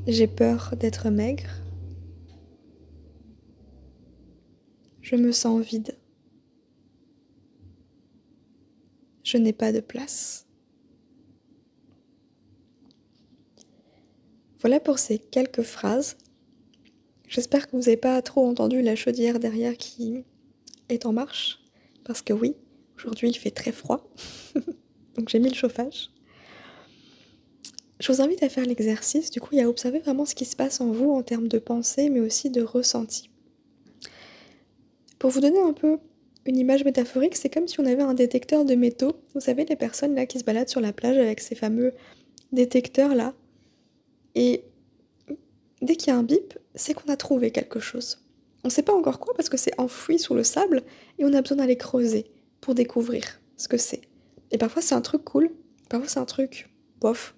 J'ai 0.06 0.28
peur 0.28 0.76
d'être 0.80 1.10
maigre. 1.10 1.50
Je 5.10 5.16
me 5.16 5.32
sens 5.32 5.62
vide. 5.62 5.98
Je 9.24 9.38
n'ai 9.38 9.54
pas 9.54 9.72
de 9.72 9.80
place. 9.80 10.46
Voilà 14.60 14.82
pour 14.82 15.00
ces 15.00 15.18
quelques 15.18 15.62
phrases. 15.62 16.18
J'espère 17.30 17.68
que 17.68 17.78
vous 17.78 17.84
n'avez 17.84 17.96
pas 17.96 18.22
trop 18.22 18.46
entendu 18.46 18.82
la 18.82 18.98
chaudière 18.98 19.40
derrière 19.40 19.78
qui 19.78 20.26
est 20.90 21.06
en 21.06 21.14
marche. 21.14 21.64
Parce 22.04 22.22
que 22.22 22.34
oui, 22.34 22.58
aujourd'hui 22.98 23.30
il 23.30 23.38
fait 23.38 23.52
très 23.52 23.72
froid. 23.72 24.12
Donc 25.16 25.30
j'ai 25.30 25.40
mis 25.40 25.48
le 25.48 25.56
chauffage. 25.56 26.10
Je 28.02 28.12
vous 28.12 28.20
invite 28.20 28.44
à 28.44 28.50
faire 28.50 28.66
l'exercice, 28.66 29.32
du 29.32 29.40
coup, 29.40 29.56
et 29.56 29.62
à 29.62 29.70
observer 29.70 30.00
vraiment 30.00 30.26
ce 30.26 30.36
qui 30.36 30.44
se 30.44 30.58
passe 30.58 30.82
en 30.82 30.92
vous 30.92 31.12
en 31.12 31.24
termes 31.24 31.48
de 31.48 31.60
pensée, 31.60 32.10
mais 32.10 32.20
aussi 32.20 32.50
de 32.50 32.62
ressenti. 32.62 33.30
Pour 35.20 35.32
vous 35.32 35.42
donner 35.42 35.60
un 35.60 35.74
peu 35.74 35.98
une 36.46 36.58
image 36.58 36.86
métaphorique, 36.86 37.36
c'est 37.36 37.50
comme 37.50 37.68
si 37.68 37.80
on 37.80 37.86
avait 37.86 38.04
un 38.04 38.14
détecteur 38.14 38.66
de 38.66 38.76
métaux. 38.76 39.14
Vous 39.34 39.42
savez, 39.42 39.66
les 39.66 39.76
personnes 39.76 40.16
là 40.16 40.26
qui 40.26 40.40
se 40.40 40.44
baladent 40.44 40.70
sur 40.70 40.82
la 40.82 40.94
plage 40.94 41.18
avec 41.18 41.40
ces 41.40 41.56
fameux 41.56 41.94
détecteurs 42.52 43.16
là. 43.16 43.34
Et 44.36 44.64
dès 45.82 45.96
qu'il 45.96 46.14
y 46.14 46.16
a 46.16 46.18
un 46.18 46.24
bip, 46.24 46.58
c'est 46.76 46.94
qu'on 46.94 47.12
a 47.12 47.18
trouvé 47.18 47.52
quelque 47.52 47.80
chose. 47.80 48.24
On 48.64 48.68
ne 48.68 48.72
sait 48.72 48.84
pas 48.84 48.94
encore 48.94 49.20
quoi 49.20 49.34
parce 49.34 49.50
que 49.50 49.58
c'est 49.58 49.78
enfoui 49.80 50.20
sous 50.20 50.34
le 50.34 50.44
sable 50.44 50.84
et 51.20 51.26
on 51.26 51.34
a 51.34 51.42
besoin 51.42 51.58
d'aller 51.58 51.78
creuser 51.78 52.26
pour 52.62 52.76
découvrir 52.76 53.40
ce 53.56 53.68
que 53.68 53.78
c'est. 53.78 54.02
Et 54.52 54.58
parfois 54.58 54.82
c'est 54.82 54.96
un 54.96 55.02
truc 55.02 55.24
cool, 55.24 55.52
parfois 55.90 56.08
c'est 56.08 56.20
un 56.20 56.26
truc 56.26 56.70
bof. 57.00 57.36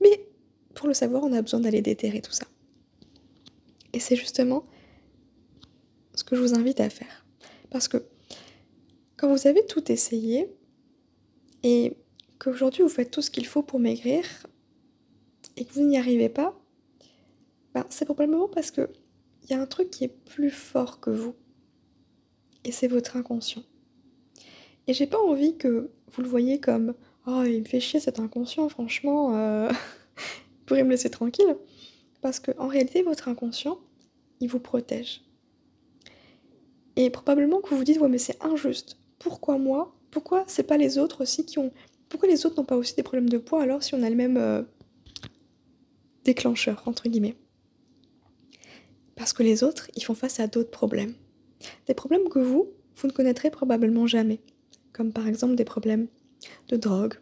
Mais 0.00 0.26
pour 0.74 0.88
le 0.88 0.94
savoir, 0.94 1.22
on 1.24 1.32
a 1.32 1.42
besoin 1.42 1.60
d'aller 1.60 1.82
déterrer 1.82 2.20
tout 2.20 2.32
ça. 2.32 2.46
Et 3.92 4.00
c'est 4.00 4.16
justement 4.16 4.64
que 6.24 6.36
je 6.36 6.40
vous 6.40 6.54
invite 6.54 6.80
à 6.80 6.90
faire. 6.90 7.24
Parce 7.70 7.88
que 7.88 7.98
quand 9.16 9.28
vous 9.34 9.46
avez 9.46 9.64
tout 9.66 9.90
essayé 9.90 10.50
et 11.62 11.96
qu'aujourd'hui 12.38 12.82
vous 12.82 12.88
faites 12.88 13.10
tout 13.10 13.22
ce 13.22 13.30
qu'il 13.30 13.46
faut 13.46 13.62
pour 13.62 13.80
maigrir 13.80 14.24
et 15.56 15.64
que 15.64 15.72
vous 15.74 15.82
n'y 15.82 15.98
arrivez 15.98 16.28
pas, 16.28 16.58
ben 17.74 17.84
c'est 17.90 18.04
probablement 18.04 18.48
parce 18.48 18.70
que 18.70 18.88
il 19.42 19.50
y 19.50 19.54
a 19.54 19.60
un 19.60 19.66
truc 19.66 19.90
qui 19.90 20.04
est 20.04 20.08
plus 20.08 20.50
fort 20.50 21.00
que 21.00 21.10
vous. 21.10 21.34
Et 22.64 22.72
c'est 22.72 22.88
votre 22.88 23.16
inconscient. 23.16 23.62
Et 24.86 24.92
j'ai 24.92 25.06
pas 25.06 25.18
envie 25.18 25.56
que 25.56 25.90
vous 26.12 26.22
le 26.22 26.28
voyez 26.28 26.60
comme 26.60 26.94
Oh, 27.26 27.42
il 27.44 27.60
me 27.60 27.64
fait 27.64 27.80
chier 27.80 28.00
cet 28.00 28.18
inconscient, 28.18 28.68
franchement, 28.68 29.36
euh... 29.36 29.68
vous 30.16 30.64
pourriez 30.66 30.82
me 30.82 30.90
laisser 30.90 31.10
tranquille. 31.10 31.56
Parce 32.22 32.40
qu'en 32.40 32.66
réalité, 32.66 33.02
votre 33.02 33.28
inconscient, 33.28 33.78
il 34.40 34.48
vous 34.48 34.60
protège. 34.60 35.22
Et 36.96 37.10
probablement 37.10 37.60
que 37.60 37.70
vous 37.70 37.76
vous 37.76 37.84
dites, 37.84 37.98
ouais, 37.98 38.08
mais 38.08 38.18
c'est 38.18 38.42
injuste. 38.44 38.96
Pourquoi 39.18 39.58
moi? 39.58 39.94
Pourquoi 40.10 40.44
c'est 40.48 40.64
pas 40.64 40.76
les 40.76 40.98
autres 40.98 41.22
aussi 41.22 41.44
qui 41.44 41.58
ont. 41.58 41.72
Pourquoi 42.08 42.28
les 42.28 42.44
autres 42.44 42.56
n'ont 42.56 42.64
pas 42.64 42.76
aussi 42.76 42.96
des 42.96 43.02
problèmes 43.02 43.28
de 43.28 43.38
poids 43.38 43.62
alors 43.62 43.82
si 43.82 43.94
on 43.94 44.02
a 44.02 44.10
le 44.10 44.16
même 44.16 44.36
euh, 44.36 44.62
déclencheur, 46.24 46.82
entre 46.86 47.08
guillemets? 47.08 47.36
Parce 49.14 49.32
que 49.32 49.42
les 49.42 49.62
autres, 49.62 49.90
ils 49.94 50.02
font 50.02 50.14
face 50.14 50.40
à 50.40 50.46
d'autres 50.46 50.70
problèmes. 50.70 51.14
Des 51.86 51.94
problèmes 51.94 52.28
que 52.28 52.38
vous, 52.38 52.70
vous 52.96 53.06
ne 53.06 53.12
connaîtrez 53.12 53.50
probablement 53.50 54.06
jamais. 54.06 54.40
Comme 54.92 55.12
par 55.12 55.28
exemple 55.28 55.54
des 55.54 55.64
problèmes 55.64 56.08
de 56.68 56.76
drogue, 56.76 57.14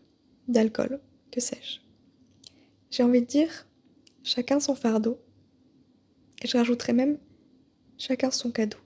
d'alcool, 0.46 1.00
que 1.30 1.40
sais-je. 1.40 1.80
J'ai 2.90 3.02
envie 3.02 3.20
de 3.20 3.26
dire, 3.26 3.66
chacun 4.22 4.60
son 4.60 4.75
fardeau. 4.75 5.18
Et 6.42 6.48
je 6.48 6.56
rajouterais 6.56 6.92
même, 6.92 7.18
chacun 7.98 8.30
son 8.30 8.50
cadeau. 8.50 8.78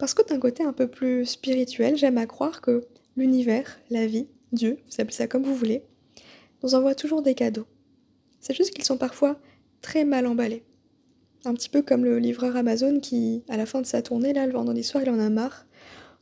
Parce 0.00 0.14
que 0.14 0.26
d'un 0.26 0.40
côté 0.40 0.64
un 0.64 0.72
peu 0.72 0.88
plus 0.88 1.26
spirituel, 1.26 1.94
j'aime 1.96 2.16
à 2.16 2.24
croire 2.24 2.62
que 2.62 2.86
l'univers, 3.18 3.78
la 3.90 4.06
vie, 4.06 4.28
Dieu, 4.50 4.78
vous 4.86 4.94
appelez 4.98 5.14
ça 5.14 5.26
comme 5.26 5.42
vous 5.42 5.54
voulez, 5.54 5.84
nous 6.62 6.74
envoie 6.74 6.94
toujours 6.94 7.20
des 7.20 7.34
cadeaux. 7.34 7.66
C'est 8.40 8.56
juste 8.56 8.72
qu'ils 8.72 8.84
sont 8.84 8.96
parfois 8.96 9.38
très 9.82 10.06
mal 10.06 10.26
emballés. 10.26 10.64
Un 11.44 11.52
petit 11.52 11.68
peu 11.68 11.82
comme 11.82 12.06
le 12.06 12.18
livreur 12.18 12.56
Amazon 12.56 12.98
qui, 12.98 13.44
à 13.50 13.58
la 13.58 13.66
fin 13.66 13.82
de 13.82 13.86
sa 13.86 14.00
tournée, 14.00 14.32
là, 14.32 14.46
le 14.46 14.54
vendredi 14.54 14.82
soir, 14.82 15.02
il 15.04 15.10
en 15.10 15.18
a 15.18 15.28
marre. 15.28 15.66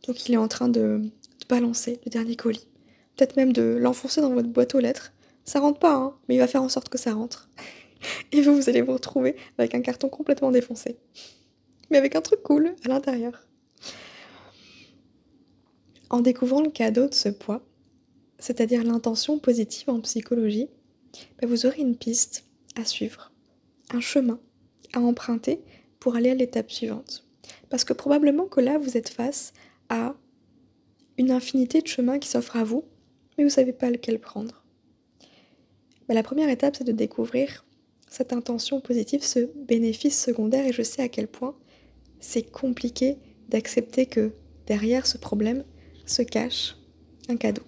Donc 0.09 0.29
il 0.29 0.35
est 0.35 0.39
en 0.39 0.49
train 0.49 0.69
de, 0.69 1.01
balancer 1.49 2.01
le 2.05 2.11
dernier 2.11 2.37
colis 2.37 2.67
peut-être 3.17 3.37
même 3.37 3.53
de 3.53 3.77
l'enfoncer 3.81 4.21
dans 4.21 4.33
votre 4.33 4.49
boîte 4.49 4.75
aux 4.77 4.81
lettres. 4.81 5.13
Ça 5.45 5.59
rentre 5.59 5.81
pas, 5.81 5.95
hein, 5.95 6.15
mais 6.29 6.37
il 6.37 6.39
va 6.39 6.47
faire 6.47 6.63
en 6.63 6.69
sorte 6.69 6.89
que 6.89 6.99
ça 6.99 7.13
rentre. 7.13 7.49
Et 8.33 8.41
vous, 8.43 8.55
vous 8.55 8.69
allez 8.69 8.81
vous 8.81 8.93
retrouver 8.93 9.35
avec 9.59 9.75
un 9.75 9.81
carton 9.81 10.09
complètement 10.09 10.53
défoncé. 10.53 10.99
Mais 11.91 11.99
avec 11.99 12.15
un 12.15 12.21
truc 12.21 12.43
cool 12.43 12.75
à 12.85 12.89
l'intérieur. 12.89 13.48
En 16.11 16.21
découvrant 16.21 16.63
le 16.63 16.71
cadeau 16.71 17.09
de 17.09 17.15
ce 17.15 17.29
poids, 17.29 17.63
c'est-à-dire 18.39 18.85
l'intention 18.85 19.39
positive 19.39 19.91
en 19.91 20.01
psychologie, 20.01 20.69
bah, 21.41 21.49
vous 21.49 21.67
aurez 21.67 21.81
une 21.81 21.97
piste 21.97 22.45
à 22.77 22.85
suivre, 22.85 23.33
un 23.91 24.01
chemin 24.01 24.41
à 24.95 25.01
emprunter 25.01 25.61
pour 26.01 26.17
aller 26.17 26.31
à 26.31 26.35
l'étape 26.35 26.71
suivante. 26.71 27.27
Parce 27.69 27.85
que 27.85 27.93
probablement 27.93 28.47
que 28.47 28.61
là, 28.61 28.79
vous 28.79 28.97
êtes 28.97 29.09
face 29.09 29.53
à 29.89 30.15
une 31.19 31.31
infinité 31.31 31.81
de 31.81 31.87
chemins 31.87 32.19
qui 32.19 32.29
s'offrent 32.29 32.57
à 32.57 32.65
vous 32.65 32.85
mais 33.39 33.45
vous 33.45 33.51
ne 33.51 33.55
savez 33.55 33.73
pas 33.73 33.91
lequel 33.91 34.19
prendre. 34.19 34.65
Mais 36.09 36.15
la 36.15 36.25
première 36.25 36.49
étape, 36.49 36.77
c'est 36.77 36.85
de 36.85 36.93
découvrir 36.93 37.65
cette 38.09 38.33
intention 38.33 38.81
positive, 38.81 39.23
ce 39.23 39.51
bénéfice 39.55 40.21
secondaire, 40.21 40.67
et 40.67 40.73
je 40.73 40.83
sais 40.83 41.03
à 41.03 41.09
quel 41.09 41.29
point 41.29 41.57
c'est 42.21 42.43
compliqué 42.43 43.19
d'accepter 43.49 44.07
que 44.07 44.33
derrière 44.67 45.07
ce 45.07 45.19
problème 45.19 45.65
se 46.09 46.23
cache 46.23 46.77
un 47.29 47.37
cadeau. 47.37 47.63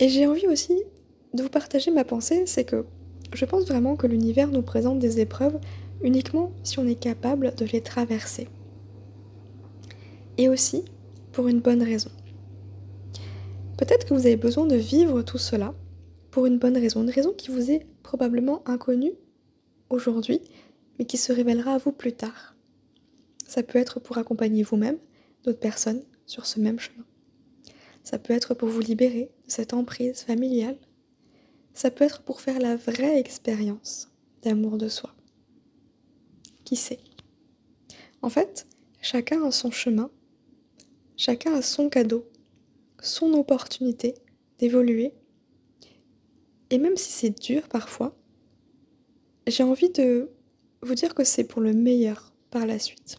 Et 0.00 0.08
j'ai 0.08 0.26
envie 0.26 0.46
aussi 0.46 0.82
de 1.34 1.42
vous 1.42 1.48
partager 1.48 1.90
ma 1.90 2.04
pensée, 2.04 2.44
c'est 2.46 2.64
que 2.64 2.84
je 3.32 3.44
pense 3.44 3.66
vraiment 3.66 3.96
que 3.96 4.06
l'univers 4.06 4.48
nous 4.48 4.62
présente 4.62 4.98
des 4.98 5.20
épreuves 5.20 5.58
uniquement 6.02 6.52
si 6.62 6.78
on 6.78 6.86
est 6.86 6.98
capable 6.98 7.54
de 7.56 7.64
les 7.64 7.80
traverser. 7.80 8.48
Et 10.36 10.48
aussi 10.48 10.84
pour 11.32 11.48
une 11.48 11.60
bonne 11.60 11.82
raison. 11.82 12.10
Peut-être 13.76 14.06
que 14.06 14.14
vous 14.14 14.26
avez 14.26 14.36
besoin 14.36 14.66
de 14.66 14.76
vivre 14.76 15.22
tout 15.22 15.38
cela 15.38 15.74
pour 16.30 16.46
une 16.46 16.58
bonne 16.58 16.76
raison, 16.76 17.02
une 17.02 17.10
raison 17.10 17.32
qui 17.32 17.50
vous 17.50 17.70
est 17.70 17.86
probablement 18.02 18.62
inconnue 18.66 19.12
aujourd'hui, 19.90 20.40
mais 20.98 21.04
qui 21.04 21.16
se 21.16 21.32
révélera 21.32 21.74
à 21.74 21.78
vous 21.78 21.92
plus 21.92 22.12
tard. 22.12 22.54
Ça 23.48 23.64
peut 23.64 23.80
être 23.80 23.98
pour 23.98 24.18
accompagner 24.18 24.62
vous-même 24.62 24.98
d'autres 25.42 25.58
personnes 25.58 26.04
sur 26.24 26.46
ce 26.46 26.60
même 26.60 26.78
chemin. 26.78 27.04
Ça 28.04 28.20
peut 28.20 28.32
être 28.32 28.54
pour 28.54 28.68
vous 28.68 28.78
libérer 28.78 29.32
de 29.46 29.50
cette 29.50 29.74
emprise 29.74 30.20
familiale. 30.20 30.78
Ça 31.74 31.90
peut 31.90 32.04
être 32.04 32.22
pour 32.22 32.40
faire 32.40 32.60
la 32.60 32.76
vraie 32.76 33.18
expérience 33.18 34.12
d'amour 34.42 34.78
de 34.78 34.88
soi. 34.88 35.12
Qui 36.62 36.76
sait? 36.76 37.00
En 38.22 38.28
fait, 38.28 38.68
chacun 39.00 39.42
a 39.42 39.50
son 39.50 39.72
chemin, 39.72 40.12
chacun 41.16 41.54
a 41.54 41.62
son 41.62 41.88
cadeau 41.88 42.24
son 43.02 43.32
opportunité 43.34 44.14
d'évoluer. 44.58 45.12
Et 46.70 46.78
même 46.78 46.96
si 46.96 47.12
c'est 47.12 47.40
dur 47.40 47.68
parfois, 47.68 48.16
j'ai 49.46 49.62
envie 49.62 49.90
de 49.90 50.30
vous 50.82 50.94
dire 50.94 51.14
que 51.14 51.24
c'est 51.24 51.44
pour 51.44 51.60
le 51.60 51.72
meilleur 51.72 52.32
par 52.50 52.66
la 52.66 52.78
suite. 52.78 53.18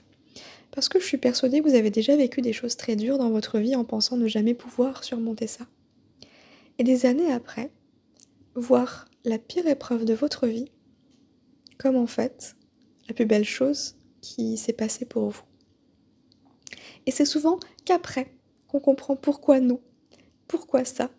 Parce 0.71 0.89
que 0.89 0.99
je 0.99 1.05
suis 1.05 1.17
persuadée 1.17 1.59
que 1.59 1.67
vous 1.67 1.75
avez 1.75 1.89
déjà 1.89 2.15
vécu 2.15 2.41
des 2.41 2.53
choses 2.53 2.77
très 2.77 2.95
dures 2.95 3.17
dans 3.17 3.29
votre 3.29 3.59
vie 3.59 3.75
en 3.75 3.83
pensant 3.83 4.17
ne 4.17 4.27
jamais 4.27 4.53
pouvoir 4.53 5.03
surmonter 5.03 5.47
ça. 5.47 5.67
Et 6.77 6.83
des 6.83 7.05
années 7.05 7.31
après, 7.31 7.71
voir 8.55 9.09
la 9.25 9.37
pire 9.37 9.67
épreuve 9.67 10.05
de 10.05 10.13
votre 10.13 10.47
vie 10.47 10.71
comme 11.77 11.95
en 11.95 12.07
fait 12.07 12.55
la 13.07 13.15
plus 13.15 13.25
belle 13.25 13.45
chose 13.45 13.95
qui 14.21 14.57
s'est 14.57 14.73
passée 14.73 15.05
pour 15.05 15.29
vous. 15.29 15.43
Et 17.05 17.11
c'est 17.11 17.25
souvent 17.25 17.59
qu'après 17.85 18.31
qu'on 18.67 18.79
comprend 18.79 19.15
pourquoi 19.15 19.59
nous, 19.59 19.79
pourquoi 20.47 20.85
ça. 20.85 21.09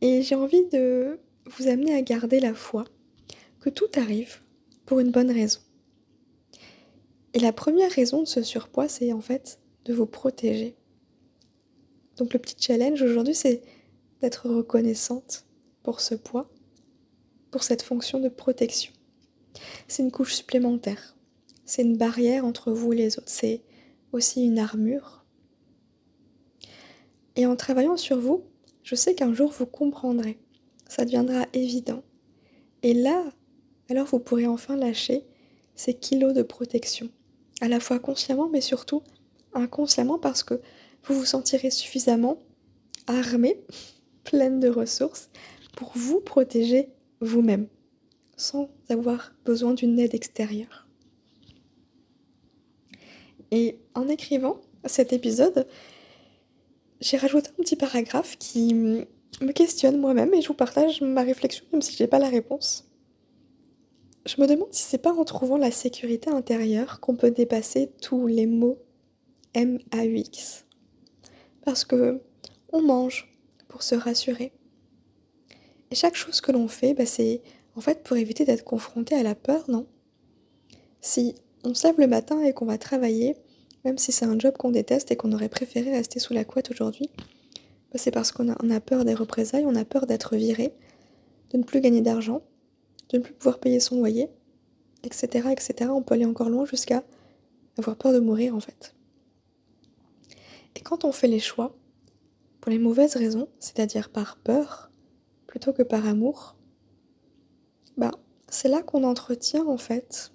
Et 0.00 0.22
j'ai 0.22 0.34
envie 0.34 0.66
de 0.68 1.18
vous 1.46 1.68
amener 1.68 1.94
à 1.94 2.02
garder 2.02 2.40
la 2.40 2.54
foi 2.54 2.84
que 3.60 3.70
tout 3.70 3.90
arrive 3.96 4.40
pour 4.86 5.00
une 5.00 5.10
bonne 5.10 5.30
raison. 5.30 5.60
Et 7.34 7.40
la 7.40 7.52
première 7.52 7.90
raison 7.90 8.22
de 8.22 8.28
ce 8.28 8.42
surpoids, 8.42 8.88
c'est 8.88 9.12
en 9.12 9.20
fait 9.20 9.58
de 9.84 9.92
vous 9.92 10.06
protéger. 10.06 10.76
Donc 12.16 12.32
le 12.32 12.38
petit 12.38 12.54
challenge 12.58 13.02
aujourd'hui, 13.02 13.34
c'est 13.34 13.62
d'être 14.20 14.48
reconnaissante 14.48 15.44
pour 15.82 16.00
ce 16.00 16.14
poids, 16.14 16.48
pour 17.50 17.64
cette 17.64 17.82
fonction 17.82 18.20
de 18.20 18.28
protection. 18.28 18.92
C'est 19.88 20.04
une 20.04 20.12
couche 20.12 20.34
supplémentaire. 20.34 21.16
C'est 21.64 21.82
une 21.82 21.96
barrière 21.96 22.44
entre 22.44 22.70
vous 22.70 22.92
et 22.92 22.96
les 22.96 23.18
autres. 23.18 23.28
C'est 23.28 23.62
aussi 24.12 24.44
une 24.44 24.60
armure. 24.60 25.24
Et 27.34 27.46
en 27.46 27.56
travaillant 27.56 27.96
sur 27.96 28.18
vous, 28.18 28.44
je 28.84 28.94
sais 28.94 29.16
qu'un 29.16 29.34
jour 29.34 29.50
vous 29.50 29.66
comprendrez. 29.66 30.38
Ça 30.88 31.04
deviendra 31.04 31.46
évident. 31.52 32.04
Et 32.84 32.94
là, 32.94 33.24
alors 33.90 34.06
vous 34.06 34.20
pourrez 34.20 34.46
enfin 34.46 34.76
lâcher 34.76 35.26
ces 35.74 35.94
kilos 35.94 36.32
de 36.32 36.42
protection. 36.42 37.10
À 37.60 37.68
la 37.68 37.80
fois 37.80 37.98
consciemment, 37.98 38.48
mais 38.48 38.60
surtout 38.60 39.02
inconsciemment 39.54 40.18
parce 40.18 40.42
que 40.42 40.60
vous 41.04 41.14
vous 41.14 41.24
sentirez 41.24 41.70
suffisamment 41.70 42.38
armé, 43.06 43.60
pleine 44.24 44.60
de 44.60 44.68
ressources, 44.68 45.30
pour 45.76 45.92
vous 45.94 46.20
protéger 46.20 46.88
vous-même, 47.20 47.68
sans 48.36 48.70
avoir 48.88 49.32
besoin 49.44 49.74
d'une 49.74 49.98
aide 49.98 50.14
extérieure. 50.14 50.88
Et 53.50 53.78
en 53.94 54.08
écrivant 54.08 54.60
cet 54.84 55.12
épisode, 55.12 55.66
j'ai 57.00 57.16
rajouté 57.16 57.50
un 57.50 57.62
petit 57.62 57.76
paragraphe 57.76 58.36
qui 58.38 58.74
me 58.74 59.06
questionne 59.52 59.98
moi-même 59.98 60.32
et 60.34 60.42
je 60.42 60.48
vous 60.48 60.54
partage 60.54 61.00
ma 61.00 61.22
réflexion 61.22 61.64
même 61.72 61.82
si 61.82 61.96
je 61.96 62.02
n'ai 62.02 62.08
pas 62.08 62.18
la 62.18 62.28
réponse. 62.28 62.88
Je 64.26 64.40
me 64.40 64.46
demande 64.46 64.72
si 64.72 64.82
c'est 64.82 64.98
pas 64.98 65.12
en 65.12 65.24
trouvant 65.24 65.58
la 65.58 65.70
sécurité 65.70 66.30
intérieure 66.30 67.00
qu'on 67.00 67.14
peut 67.14 67.30
dépasser 67.30 67.90
tous 68.00 68.26
les 68.26 68.46
mots 68.46 68.78
M-A-U-X. 69.52 70.64
Parce 71.62 71.84
que 71.84 72.22
on 72.72 72.80
mange 72.80 73.30
pour 73.68 73.82
se 73.82 73.94
rassurer. 73.94 74.52
Et 75.90 75.94
chaque 75.94 76.14
chose 76.14 76.40
que 76.40 76.52
l'on 76.52 76.68
fait, 76.68 76.94
bah, 76.94 77.04
c'est 77.04 77.42
en 77.76 77.82
fait 77.82 78.02
pour 78.02 78.16
éviter 78.16 78.46
d'être 78.46 78.64
confronté 78.64 79.14
à 79.14 79.22
la 79.22 79.34
peur, 79.34 79.64
non? 79.68 79.86
Si 81.02 81.34
on 81.62 81.74
se 81.74 81.86
lève 81.86 82.00
le 82.00 82.06
matin 82.06 82.40
et 82.42 82.54
qu'on 82.54 82.64
va 82.64 82.78
travailler, 82.78 83.36
même 83.84 83.98
si 83.98 84.10
c'est 84.10 84.24
un 84.24 84.38
job 84.38 84.56
qu'on 84.56 84.70
déteste 84.70 85.10
et 85.10 85.16
qu'on 85.16 85.32
aurait 85.32 85.50
préféré 85.50 85.90
rester 85.90 86.18
sous 86.18 86.32
la 86.32 86.44
couette 86.44 86.70
aujourd'hui, 86.70 87.10
bah, 87.92 87.98
c'est 87.98 88.10
parce 88.10 88.32
qu'on 88.32 88.48
a, 88.48 88.74
a 88.74 88.80
peur 88.80 89.04
des 89.04 89.14
représailles, 89.14 89.66
on 89.66 89.76
a 89.76 89.84
peur 89.84 90.06
d'être 90.06 90.34
viré, 90.34 90.72
de 91.50 91.58
ne 91.58 91.62
plus 91.62 91.82
gagner 91.82 92.00
d'argent, 92.00 92.40
de 93.14 93.18
ne 93.20 93.22
plus 93.22 93.32
pouvoir 93.32 93.60
payer 93.60 93.78
son 93.78 93.98
loyer, 93.98 94.28
etc., 95.04 95.48
etc. 95.52 95.90
On 95.94 96.02
peut 96.02 96.14
aller 96.14 96.24
encore 96.24 96.50
loin 96.50 96.64
jusqu'à 96.64 97.04
avoir 97.78 97.96
peur 97.96 98.12
de 98.12 98.18
mourir 98.18 98.56
en 98.56 98.60
fait. 98.60 98.94
Et 100.74 100.80
quand 100.80 101.04
on 101.04 101.12
fait 101.12 101.28
les 101.28 101.38
choix, 101.38 101.76
pour 102.60 102.72
les 102.72 102.78
mauvaises 102.78 103.14
raisons, 103.14 103.46
c'est-à-dire 103.60 104.10
par 104.10 104.36
peur 104.38 104.90
plutôt 105.46 105.72
que 105.72 105.84
par 105.84 106.06
amour, 106.08 106.56
bah, 107.96 108.10
c'est 108.48 108.68
là 108.68 108.82
qu'on 108.82 109.04
entretient 109.04 109.64
en 109.66 109.78
fait 109.78 110.32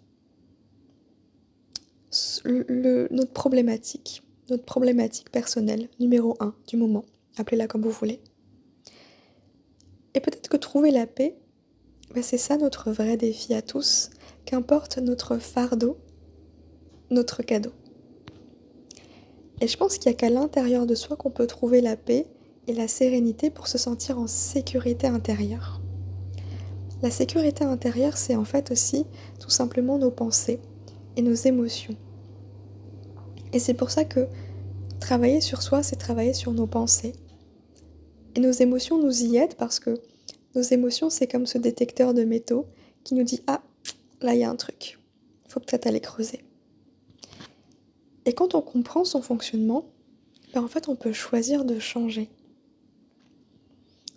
notre 2.46 3.34
problématique, 3.34 4.24
notre 4.50 4.64
problématique 4.64 5.32
personnelle 5.32 5.90
numéro 6.00 6.38
un 6.40 6.56
du 6.68 6.78
moment, 6.78 7.04
appelez-la 7.36 7.68
comme 7.68 7.82
vous 7.82 7.92
voulez. 7.92 8.22
Et 10.14 10.22
peut-être 10.22 10.48
que 10.48 10.58
trouver 10.58 10.92
la 10.92 11.06
paix, 11.06 11.38
c'est 12.22 12.38
ça 12.38 12.58
notre 12.58 12.92
vrai 12.92 13.18
défi 13.18 13.54
à 13.54 13.62
tous, 13.62 14.10
qu'importe 14.46 14.98
notre 14.98 15.38
fardeau, 15.38 15.98
notre 17.12 17.44
cadeau. 17.44 17.72
Et 19.62 19.68
je 19.68 19.78
pense 19.78 19.98
qu'il 19.98 20.10
n'y 20.10 20.16
a 20.16 20.18
qu'à 20.18 20.30
l'intérieur 20.30 20.86
de 20.86 20.96
soi 20.96 21.16
qu'on 21.16 21.32
peut 21.32 21.48
trouver 21.48 21.82
la 21.82 21.96
paix 21.96 22.28
et 22.68 22.74
la 22.74 22.88
sérénité 22.88 23.50
pour 23.50 23.68
se 23.68 23.78
sentir 23.78 24.20
en 24.20 24.28
sécurité 24.28 25.08
intérieure. 25.08 25.82
La 27.02 27.12
sécurité 27.12 27.64
intérieure, 27.64 28.18
c'est 28.18 28.36
en 28.36 28.46
fait 28.46 28.72
aussi 28.72 29.06
tout 29.40 29.50
simplement 29.50 29.98
nos 29.98 30.12
pensées 30.12 30.60
et 31.16 31.22
nos 31.22 31.34
émotions. 31.34 31.96
Et 33.54 33.60
c'est 33.60 33.74
pour 33.74 33.90
ça 33.90 34.04
que 34.04 34.28
travailler 35.00 35.42
sur 35.42 35.62
soi, 35.62 35.82
c'est 35.84 35.96
travailler 35.96 36.34
sur 36.34 36.52
nos 36.52 36.68
pensées. 36.68 37.14
Et 38.36 38.40
nos 38.40 38.52
émotions 38.52 39.02
nous 39.02 39.24
y 39.24 39.38
aident 39.38 39.56
parce 39.56 39.80
que 39.80 40.00
nos 40.56 40.62
émotions, 40.62 41.10
c'est 41.10 41.28
comme 41.28 41.46
ce 41.46 41.58
détecteur 41.58 42.14
de 42.14 42.24
métaux 42.24 42.66
qui 43.04 43.16
nous 43.16 43.24
dit 43.24 43.42
Ah, 43.48 43.62
là, 44.22 44.34
il 44.34 44.40
y 44.40 44.44
a 44.44 44.50
un 44.50 44.56
truc. 44.56 45.00
Il 45.46 45.52
faut 45.52 45.60
peut-être 45.60 45.88
aller 45.88 46.02
creuser. 46.02 46.44
Et 48.26 48.34
quand 48.34 48.56
on 48.56 48.62
comprend 48.62 49.06
son 49.06 49.22
fonctionnement, 49.22 49.86
ben 50.54 50.62
en 50.62 50.68
fait, 50.68 50.88
on 50.88 50.96
peut 50.96 51.14
choisir 51.14 51.66
de 51.66 51.80
changer. 51.80 52.30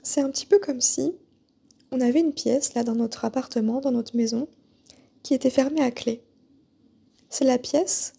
C'est 0.03 0.21
un 0.21 0.31
petit 0.31 0.47
peu 0.47 0.59
comme 0.59 0.81
si 0.81 1.15
on 1.91 2.01
avait 2.01 2.21
une 2.21 2.33
pièce 2.33 2.75
là 2.75 2.83
dans 2.83 2.95
notre 2.95 3.25
appartement, 3.25 3.81
dans 3.81 3.93
notre 3.93 4.17
maison, 4.17 4.49
qui 5.23 5.35
était 5.35 5.51
fermée 5.51 5.83
à 5.83 5.91
clé. 5.91 6.23
C'est 7.29 7.45
la 7.45 7.59
pièce 7.59 8.15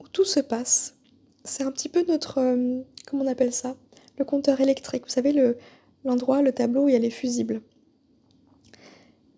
où 0.00 0.08
tout 0.08 0.24
se 0.24 0.40
passe. 0.40 0.94
C'est 1.44 1.64
un 1.64 1.72
petit 1.72 1.88
peu 1.88 2.04
notre... 2.06 2.38
Euh, 2.38 2.82
comment 3.06 3.24
on 3.24 3.26
appelle 3.26 3.52
ça? 3.52 3.76
Le 4.18 4.24
compteur 4.24 4.60
électrique. 4.60 5.04
Vous 5.04 5.12
savez, 5.12 5.32
le, 5.32 5.58
l'endroit, 6.06 6.42
le 6.42 6.52
tableau 6.52 6.84
où 6.84 6.88
il 6.88 6.92
y 6.92 6.96
a 6.96 7.00
les 7.00 7.10
fusibles. 7.10 7.60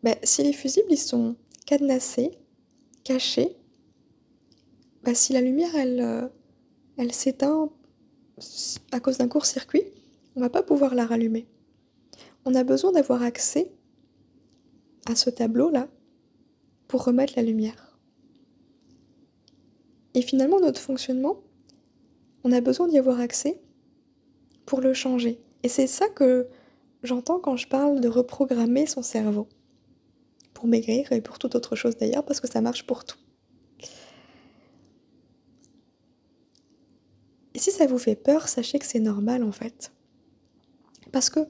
Ben, 0.02 0.14
si 0.22 0.42
les 0.42 0.52
fusibles, 0.52 0.90
ils 0.90 0.96
sont 0.96 1.36
cadenassés, 1.66 2.30
cachés, 3.04 3.56
bah, 5.02 5.14
si 5.14 5.32
la 5.32 5.40
lumière 5.40 5.74
elle, 5.74 6.00
euh, 6.00 6.28
elle 6.96 7.12
s'éteint 7.12 7.70
à 8.92 9.00
cause 9.00 9.18
d'un 9.18 9.28
court-circuit, 9.28 9.82
on 10.36 10.40
va 10.40 10.50
pas 10.50 10.62
pouvoir 10.62 10.94
la 10.94 11.06
rallumer. 11.06 11.46
On 12.44 12.54
a 12.54 12.62
besoin 12.62 12.92
d'avoir 12.92 13.22
accès 13.22 13.72
à 15.06 15.16
ce 15.16 15.30
tableau-là 15.30 15.88
pour 16.86 17.04
remettre 17.04 17.34
la 17.36 17.42
lumière. 17.42 17.98
Et 20.14 20.22
finalement, 20.22 20.60
notre 20.60 20.80
fonctionnement, 20.80 21.42
on 22.44 22.52
a 22.52 22.60
besoin 22.60 22.88
d'y 22.88 22.98
avoir 22.98 23.20
accès 23.20 23.60
pour 24.64 24.80
le 24.80 24.94
changer. 24.94 25.40
Et 25.62 25.68
c'est 25.68 25.86
ça 25.86 26.08
que 26.08 26.48
j'entends 27.02 27.38
quand 27.38 27.56
je 27.56 27.68
parle 27.68 28.00
de 28.00 28.08
reprogrammer 28.08 28.86
son 28.86 29.02
cerveau. 29.02 29.48
Pour 30.54 30.66
maigrir 30.66 31.12
et 31.12 31.20
pour 31.20 31.38
toute 31.38 31.54
autre 31.54 31.76
chose 31.76 31.96
d'ailleurs, 31.96 32.24
parce 32.24 32.40
que 32.40 32.48
ça 32.48 32.60
marche 32.60 32.86
pour 32.86 33.04
tout. 33.04 33.18
Et 37.54 37.58
si 37.58 37.70
ça 37.70 37.86
vous 37.86 37.98
fait 37.98 38.16
peur, 38.16 38.48
sachez 38.48 38.78
que 38.78 38.86
c'est 38.86 39.00
normal 39.00 39.42
en 39.42 39.52
fait. 39.52 39.92
Parce 41.12 41.30
que 41.30 41.40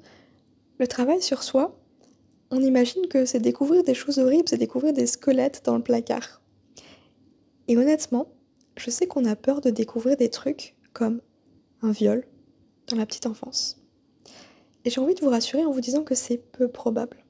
le 0.78 0.86
travail 0.86 1.20
sur 1.22 1.42
soi, 1.42 1.78
on 2.50 2.60
imagine 2.60 3.08
que 3.08 3.24
c'est 3.24 3.40
découvrir 3.40 3.82
des 3.82 3.94
choses 3.94 4.18
horribles, 4.18 4.48
c'est 4.48 4.56
découvrir 4.56 4.92
des 4.92 5.06
squelettes 5.06 5.62
dans 5.64 5.76
le 5.76 5.82
placard. 5.82 6.40
Et 7.66 7.76
honnêtement, 7.76 8.32
je 8.76 8.90
sais 8.90 9.06
qu'on 9.06 9.24
a 9.24 9.36
peur 9.36 9.60
de 9.60 9.70
découvrir 9.70 10.16
des 10.16 10.30
trucs 10.30 10.76
comme 10.92 11.20
un 11.82 11.90
viol 11.90 12.26
dans 12.86 12.96
la 12.96 13.04
petite 13.04 13.26
enfance. 13.26 13.77
Et 14.84 14.90
j'ai 14.90 15.00
envie 15.00 15.14
de 15.14 15.20
vous 15.20 15.30
rassurer 15.30 15.64
en 15.64 15.72
vous 15.72 15.80
disant 15.80 16.04
que 16.04 16.14
c'est 16.14 16.38
peu 16.38 16.68
probable. 16.68 17.24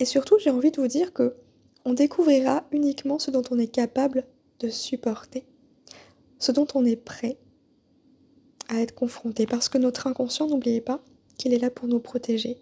Et 0.00 0.04
surtout, 0.04 0.38
j'ai 0.38 0.50
envie 0.50 0.70
de 0.70 0.80
vous 0.80 0.88
dire 0.88 1.12
que 1.12 1.34
on 1.84 1.94
découvrira 1.94 2.64
uniquement 2.70 3.18
ce 3.18 3.30
dont 3.30 3.42
on 3.50 3.58
est 3.58 3.66
capable 3.66 4.24
de 4.60 4.68
supporter, 4.68 5.44
ce 6.38 6.52
dont 6.52 6.66
on 6.74 6.84
est 6.84 6.96
prêt 6.96 7.38
à 8.68 8.80
être 8.80 8.94
confronté. 8.94 9.46
Parce 9.46 9.68
que 9.68 9.78
notre 9.78 10.06
inconscient, 10.06 10.46
n'oubliez 10.46 10.80
pas 10.80 11.02
qu'il 11.36 11.52
est 11.52 11.58
là 11.58 11.70
pour 11.70 11.88
nous 11.88 11.98
protéger. 11.98 12.58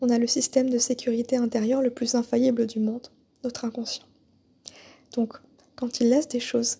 On 0.00 0.10
a 0.10 0.18
le 0.18 0.26
système 0.26 0.70
de 0.70 0.78
sécurité 0.78 1.36
intérieure 1.36 1.82
le 1.82 1.90
plus 1.90 2.14
infaillible 2.14 2.66
du 2.66 2.78
monde, 2.78 3.08
notre 3.44 3.64
inconscient. 3.64 4.06
Donc, 5.14 5.34
quand 5.74 6.00
il 6.00 6.10
laisse 6.10 6.28
des 6.28 6.40
choses 6.40 6.78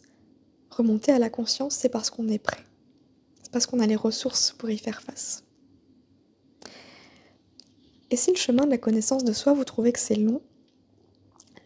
remonter 0.70 1.12
à 1.12 1.18
la 1.18 1.30
conscience, 1.30 1.74
c'est 1.74 1.88
parce 1.88 2.10
qu'on 2.10 2.28
est 2.28 2.38
prêt. 2.38 2.64
C'est 3.42 3.52
parce 3.52 3.66
qu'on 3.66 3.80
a 3.80 3.86
les 3.86 3.96
ressources 3.96 4.54
pour 4.58 4.70
y 4.70 4.78
faire 4.78 5.02
face. 5.02 5.45
Et 8.10 8.16
si 8.16 8.30
le 8.30 8.36
chemin 8.36 8.64
de 8.64 8.70
la 8.70 8.78
connaissance 8.78 9.24
de 9.24 9.32
soi, 9.32 9.52
vous 9.52 9.64
trouvez 9.64 9.92
que 9.92 9.98
c'est 9.98 10.14
long, 10.14 10.40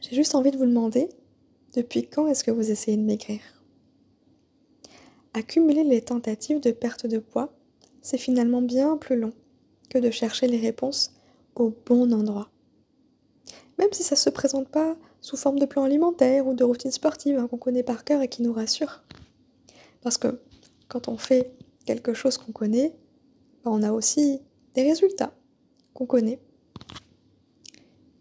j'ai 0.01 0.17
juste 0.17 0.35
envie 0.35 0.51
de 0.51 0.57
vous 0.57 0.67
demander, 0.67 1.11
depuis 1.75 2.07
quand 2.07 2.27
est-ce 2.27 2.45
que 2.45 2.51
vous 2.51 2.71
essayez 2.71 2.97
de 2.97 3.03
maigrir? 3.03 3.41
Accumuler 5.35 5.85
les 5.85 6.01
tentatives 6.01 6.61
de 6.61 6.71
perte 6.71 7.07
de 7.07 7.19
poids, 7.19 7.53
c'est 8.01 8.19
finalement 8.19 8.63
bien 8.63 8.97
plus 8.97 9.17
long 9.17 9.33
que 9.91 9.99
de 9.99 10.11
chercher 10.11 10.47
les 10.47 10.59
réponses 10.59 11.13
au 11.55 11.75
bon 11.85 12.13
endroit. 12.13 12.49
Même 13.79 13.93
si 13.93 14.03
ça 14.03 14.15
ne 14.15 14.21
se 14.21 14.31
présente 14.31 14.69
pas 14.69 14.97
sous 15.21 15.37
forme 15.37 15.59
de 15.59 15.67
plan 15.67 15.85
alimentaire 15.85 16.47
ou 16.47 16.55
de 16.55 16.65
routine 16.65 16.91
sportive 16.91 17.39
hein, 17.39 17.49
qu'on 17.49 17.59
connaît 17.59 17.83
par 17.83 18.05
cœur 18.05 18.23
et 18.23 18.29
qui 18.29 18.43
nous 18.43 18.53
rassure. 18.53 19.03
Parce 20.01 20.17
que 20.17 20.41
quand 20.89 21.09
on 21.09 21.19
fait 21.19 21.53
quelque 21.85 22.15
chose 22.15 22.39
qu'on 22.39 22.53
connaît, 22.53 22.95
bah, 23.63 23.71
on 23.73 23.83
a 23.83 23.93
aussi 23.93 24.41
des 24.75 24.83
résultats 24.83 25.35
qu'on 26.01 26.07
connaît. 26.07 26.41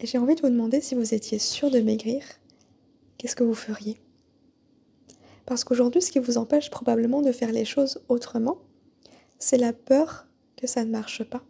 Et 0.02 0.06
j'ai 0.06 0.18
envie 0.18 0.36
de 0.36 0.42
vous 0.42 0.50
demander 0.50 0.82
si 0.82 0.96
vous 0.96 1.14
étiez 1.14 1.40
sûr 1.40 1.72
de 1.72 1.80
maigrir 1.80 2.24
qu'est-ce 3.18 3.38
que 3.38 3.44
vous 3.44 3.54
feriez? 3.54 4.02
Parce 5.46 5.64
qu'aujourd'hui, 5.64 6.02
ce 6.02 6.12
qui 6.12 6.20
vous 6.20 6.38
empêche 6.38 6.70
probablement 6.70 7.22
de 7.22 7.32
faire 7.32 7.54
les 7.54 7.64
choses 7.64 8.02
autrement, 8.10 8.58
c'est 9.40 9.58
la 9.58 9.72
peur 9.72 10.28
que 10.58 10.68
ça 10.68 10.84
ne 10.84 10.92
marche 10.92 11.24
pas. 11.24 11.42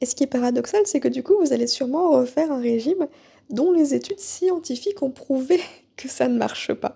Et 0.00 0.06
ce 0.06 0.14
qui 0.14 0.22
est 0.22 0.28
paradoxal, 0.28 0.82
c'est 0.86 1.00
que 1.00 1.08
du 1.08 1.24
coup, 1.24 1.36
vous 1.40 1.52
allez 1.52 1.66
sûrement 1.66 2.10
refaire 2.10 2.52
un 2.52 2.60
régime 2.60 3.08
dont 3.50 3.72
les 3.72 3.94
études 3.94 4.20
scientifiques 4.20 5.02
ont 5.02 5.10
prouvé 5.10 5.60
que 5.96 6.08
ça 6.08 6.28
ne 6.28 6.38
marche 6.38 6.72
pas. 6.72 6.94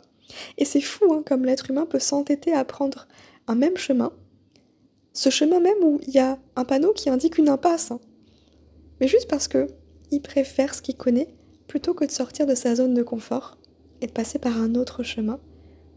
Et 0.56 0.64
c'est 0.64 0.80
fou, 0.80 1.12
hein, 1.12 1.24
comme 1.26 1.44
l'être 1.44 1.70
humain 1.70 1.84
peut 1.84 1.98
s'entêter 1.98 2.52
à 2.52 2.64
prendre 2.64 3.08
un 3.48 3.56
même 3.56 3.76
chemin, 3.76 4.12
ce 5.12 5.30
chemin 5.30 5.58
même 5.58 5.82
où 5.82 5.98
il 6.06 6.14
y 6.14 6.20
a 6.20 6.38
un 6.54 6.64
panneau 6.64 6.92
qui 6.92 7.10
indique 7.10 7.36
une 7.36 7.48
impasse. 7.48 7.90
Hein. 7.90 8.00
Mais 9.00 9.08
juste 9.08 9.28
parce 9.28 9.48
que 9.48 9.68
il 10.10 10.20
préfère 10.20 10.74
ce 10.74 10.82
qu'il 10.82 10.96
connaît 10.96 11.28
plutôt 11.66 11.94
que 11.94 12.04
de 12.04 12.10
sortir 12.10 12.46
de 12.46 12.54
sa 12.54 12.74
zone 12.74 12.94
de 12.94 13.02
confort 13.02 13.56
et 14.00 14.06
de 14.06 14.12
passer 14.12 14.38
par 14.38 14.56
un 14.56 14.74
autre 14.74 15.02
chemin 15.02 15.38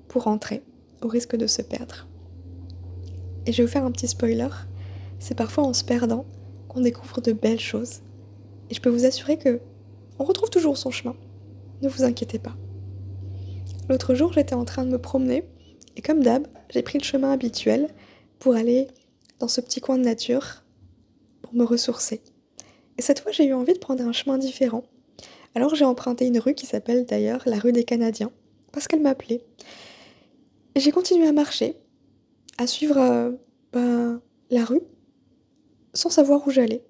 pour 0.08 0.28
entrer, 0.28 0.62
au 1.02 1.08
risque 1.08 1.36
de 1.36 1.48
se 1.48 1.62
perdre. 1.62 2.08
Et 3.46 3.52
je 3.52 3.58
vais 3.58 3.66
vous 3.66 3.72
faire 3.72 3.86
un 3.86 3.92
petit 3.92 4.08
spoiler, 4.08 4.50
c'est 5.20 5.36
parfois 5.36 5.64
en 5.64 5.74
se 5.74 5.84
perdant 5.84 6.26
qu'on 6.68 6.82
découvre 6.82 7.22
de 7.22 7.34
belles 7.34 7.60
choses. 7.60 8.02
Et 8.70 8.76
je 8.76 8.82
peux 8.82 8.90
vous 8.90 9.06
assurer 9.06 9.38
que 9.38 9.60
on 10.20 10.24
retrouve 10.24 10.50
toujours 10.50 10.78
son 10.78 10.92
chemin. 10.92 11.16
Ne 11.82 11.90
vous 11.90 12.04
inquiétez 12.04 12.40
pas. 12.40 12.56
L'autre 13.90 14.16
jour, 14.16 14.32
j'étais 14.32 14.56
en 14.56 14.64
train 14.64 14.86
de 14.86 14.92
me 14.92 15.00
promener 15.00 15.44
et 15.98 16.02
comme 16.02 16.24
d'hab, 16.24 16.48
j'ai 16.70 16.82
pris 16.82 17.00
le 17.00 17.04
chemin 17.04 17.32
habituel 17.32 17.90
pour 18.40 18.56
aller 18.56 18.88
dans 19.40 19.48
ce 19.48 19.62
petit 19.62 19.82
coin 19.82 19.98
de 19.98 20.04
nature 20.04 20.64
pour 21.42 21.54
me 21.54 21.64
ressourcer. 21.64 22.22
Et 23.04 23.06
cette 23.06 23.20
fois, 23.20 23.34
j'ai 23.34 23.44
eu 23.44 23.54
envie 23.54 23.74
de 23.74 23.80
prendre 23.80 24.02
un 24.02 24.14
chemin 24.14 24.38
différent. 24.38 24.86
Alors 25.56 25.76
j'ai 25.76 25.84
emprunté 25.84 26.26
une 26.26 26.40
rue 26.40 26.54
qui 26.54 26.66
s'appelle 26.66 27.06
d'ailleurs 27.06 27.44
la 27.46 27.60
rue 27.60 27.74
des 27.74 27.84
Canadiens 27.84 28.32
parce 28.72 28.88
qu'elle 28.88 29.02
m'appelait. 29.02 29.42
J'ai 30.78 30.92
continué 30.92 31.28
à 31.28 31.34
marcher, 31.34 31.76
à 32.58 32.66
suivre 32.66 32.98
euh, 32.98 33.32
ben, 33.74 34.22
la 34.52 34.64
rue 34.64 34.80
sans 35.94 36.10
savoir 36.10 36.48
où 36.48 36.50
j'allais. 36.50 36.82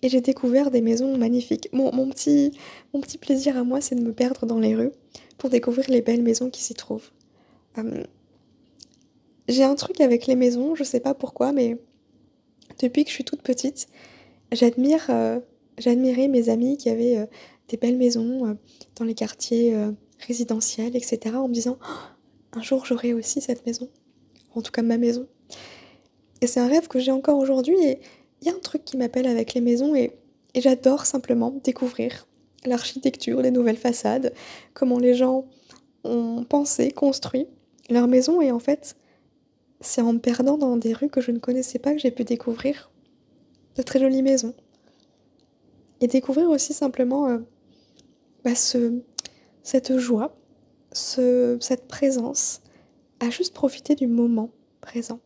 Et 0.00 0.08
j'ai 0.08 0.22
découvert 0.22 0.70
des 0.70 0.80
maisons 0.80 1.18
magnifiques. 1.18 1.68
Mon, 1.74 1.90
petit, 2.08 2.50
plaisir 3.20 3.58
à 3.58 3.62
moi, 3.62 3.82
c'est 3.82 3.94
de 3.94 4.00
me 4.00 4.14
perdre 4.14 4.46
dans 4.46 4.58
les 4.58 4.74
rues 4.74 4.92
pour 5.36 5.50
découvrir 5.50 5.84
les 5.90 6.00
belles 6.00 6.22
maisons 6.22 6.48
qui 6.48 6.62
s'y 6.62 6.72
trouvent. 6.72 7.10
Hum, 7.76 8.04
j'ai 9.48 9.64
un 9.64 9.74
truc 9.74 10.00
avec 10.00 10.26
les 10.26 10.34
maisons, 10.34 10.74
je 10.74 10.82
sais 10.82 11.00
pas 11.00 11.12
pourquoi, 11.12 11.52
mais 11.52 11.76
depuis 12.80 13.04
que 13.04 13.10
je 13.10 13.16
suis 13.16 13.24
toute 13.24 13.42
petite, 13.42 13.86
j'admire, 14.52 15.06
euh, 15.08 15.40
j'admirais 15.78 16.28
mes 16.28 16.48
amis 16.48 16.76
qui 16.76 16.90
avaient 16.90 17.18
euh, 17.18 17.26
des 17.68 17.76
belles 17.76 17.96
maisons 17.96 18.46
euh, 18.46 18.54
dans 18.96 19.04
les 19.04 19.14
quartiers 19.14 19.74
résidentiels, 20.26 20.94
etc. 20.94 21.36
en 21.36 21.48
me 21.48 21.54
disant 21.54 21.78
oh, 21.82 22.58
un 22.58 22.62
jour 22.62 22.84
j'aurai 22.84 23.14
aussi 23.14 23.40
cette 23.40 23.66
maison, 23.66 23.88
en 24.54 24.62
tout 24.62 24.70
cas 24.70 24.82
ma 24.82 24.98
maison. 24.98 25.26
Et 26.40 26.46
c'est 26.46 26.60
un 26.60 26.68
rêve 26.68 26.88
que 26.88 26.98
j'ai 26.98 27.12
encore 27.12 27.38
aujourd'hui 27.38 27.76
et 27.82 28.00
il 28.40 28.48
y 28.48 28.50
a 28.50 28.54
un 28.54 28.58
truc 28.58 28.84
qui 28.84 28.96
m'appelle 28.96 29.26
avec 29.26 29.54
les 29.54 29.60
maisons 29.60 29.94
et, 29.94 30.12
j'adore 30.54 31.06
simplement 31.06 31.50
découvrir 31.64 32.26
l'architecture, 32.66 33.40
les 33.40 33.50
nouvelles 33.50 33.78
façades, 33.78 34.34
comment 34.74 34.98
les 34.98 35.14
gens 35.14 35.46
ont 36.04 36.44
pensé, 36.46 36.90
construit 36.90 37.46
leur 37.88 38.06
maison 38.06 38.42
et 38.42 38.52
en 38.52 38.58
fait, 38.58 38.96
c'est 39.80 40.02
en 40.02 40.12
me 40.12 40.18
perdant 40.18 40.58
dans 40.58 40.76
des 40.76 40.92
rues 40.92 41.08
que 41.08 41.22
je 41.22 41.30
ne 41.30 41.38
connaissais 41.38 41.78
pas 41.78 41.92
que 41.92 41.98
j'ai 41.98 42.10
pu 42.10 42.24
découvrir 42.24 42.91
de 43.76 43.82
très 43.82 43.98
jolies 43.98 44.22
maisons. 44.22 44.54
Et 46.00 46.06
découvrir 46.06 46.50
aussi 46.50 46.72
simplement 46.74 47.28
euh, 47.28 47.38
bah, 48.44 48.54
ce, 48.54 49.00
cette 49.62 49.98
joie, 49.98 50.36
ce, 50.92 51.56
cette 51.60 51.86
présence, 51.86 52.60
à 53.20 53.30
juste 53.30 53.54
profiter 53.54 53.94
du 53.94 54.06
moment 54.06 54.50
présent. 54.80 55.20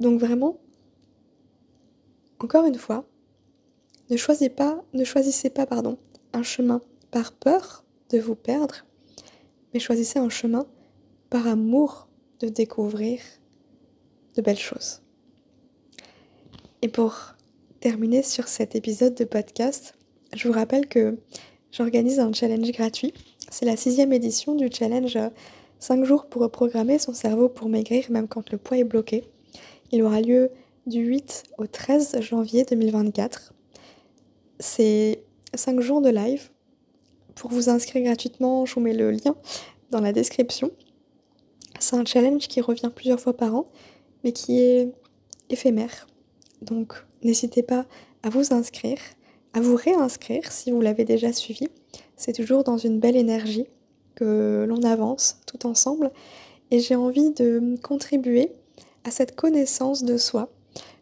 Donc 0.00 0.18
vraiment, 0.18 0.58
encore 2.40 2.64
une 2.64 2.78
fois, 2.78 3.04
ne 4.08 4.16
choisissez 4.16 4.48
pas, 4.48 4.82
ne 4.92 5.04
choisissez 5.04 5.50
pas 5.50 5.66
pardon, 5.66 5.98
un 6.32 6.42
chemin 6.42 6.80
par 7.10 7.32
peur 7.32 7.84
de 8.10 8.18
vous 8.18 8.34
perdre, 8.34 8.86
mais 9.72 9.80
choisissez 9.80 10.18
un 10.18 10.30
chemin 10.30 10.66
par 11.28 11.46
amour 11.46 12.08
de 12.40 12.48
découvrir 12.48 13.20
de 14.34 14.42
belles 14.42 14.58
choses. 14.58 15.02
Et 16.82 16.88
pour 16.88 17.34
terminer 17.80 18.22
sur 18.22 18.48
cet 18.48 18.74
épisode 18.74 19.14
de 19.14 19.24
podcast, 19.24 19.94
je 20.34 20.48
vous 20.48 20.54
rappelle 20.54 20.86
que 20.86 21.18
j'organise 21.72 22.20
un 22.20 22.32
challenge 22.32 22.72
gratuit. 22.72 23.12
C'est 23.50 23.66
la 23.66 23.76
sixième 23.76 24.14
édition 24.14 24.54
du 24.54 24.70
challenge 24.72 25.18
5 25.78 26.04
jours 26.04 26.26
pour 26.26 26.40
reprogrammer 26.40 26.98
son 26.98 27.12
cerveau 27.12 27.50
pour 27.50 27.68
maigrir 27.68 28.10
même 28.10 28.28
quand 28.28 28.50
le 28.50 28.56
poids 28.56 28.78
est 28.78 28.84
bloqué. 28.84 29.24
Il 29.92 30.02
aura 30.02 30.22
lieu 30.22 30.50
du 30.86 31.00
8 31.00 31.44
au 31.58 31.66
13 31.66 32.20
janvier 32.20 32.64
2024. 32.64 33.52
C'est 34.58 35.22
5 35.52 35.80
jours 35.80 36.00
de 36.00 36.08
live. 36.08 36.48
Pour 37.34 37.50
vous 37.50 37.68
inscrire 37.68 38.02
gratuitement, 38.04 38.64
je 38.64 38.74
vous 38.74 38.80
mets 38.80 38.94
le 38.94 39.10
lien 39.10 39.36
dans 39.90 40.00
la 40.00 40.12
description. 40.12 40.70
C'est 41.78 41.96
un 41.96 42.06
challenge 42.06 42.48
qui 42.48 42.62
revient 42.62 42.90
plusieurs 42.94 43.20
fois 43.20 43.36
par 43.36 43.54
an, 43.54 43.68
mais 44.24 44.32
qui 44.32 44.60
est 44.60 44.92
éphémère. 45.50 46.06
Donc 46.62 46.94
n'hésitez 47.22 47.62
pas 47.62 47.86
à 48.22 48.28
vous 48.28 48.52
inscrire, 48.52 48.98
à 49.52 49.60
vous 49.60 49.76
réinscrire 49.76 50.52
si 50.52 50.70
vous 50.70 50.80
l'avez 50.80 51.04
déjà 51.04 51.32
suivi. 51.32 51.68
C'est 52.16 52.34
toujours 52.34 52.64
dans 52.64 52.76
une 52.76 53.00
belle 53.00 53.16
énergie 53.16 53.66
que 54.14 54.66
l'on 54.68 54.82
avance 54.82 55.40
tout 55.46 55.66
ensemble. 55.66 56.10
Et 56.70 56.78
j'ai 56.80 56.94
envie 56.94 57.30
de 57.30 57.76
contribuer 57.82 58.52
à 59.04 59.10
cette 59.10 59.34
connaissance 59.34 60.04
de 60.04 60.16
soi. 60.16 60.50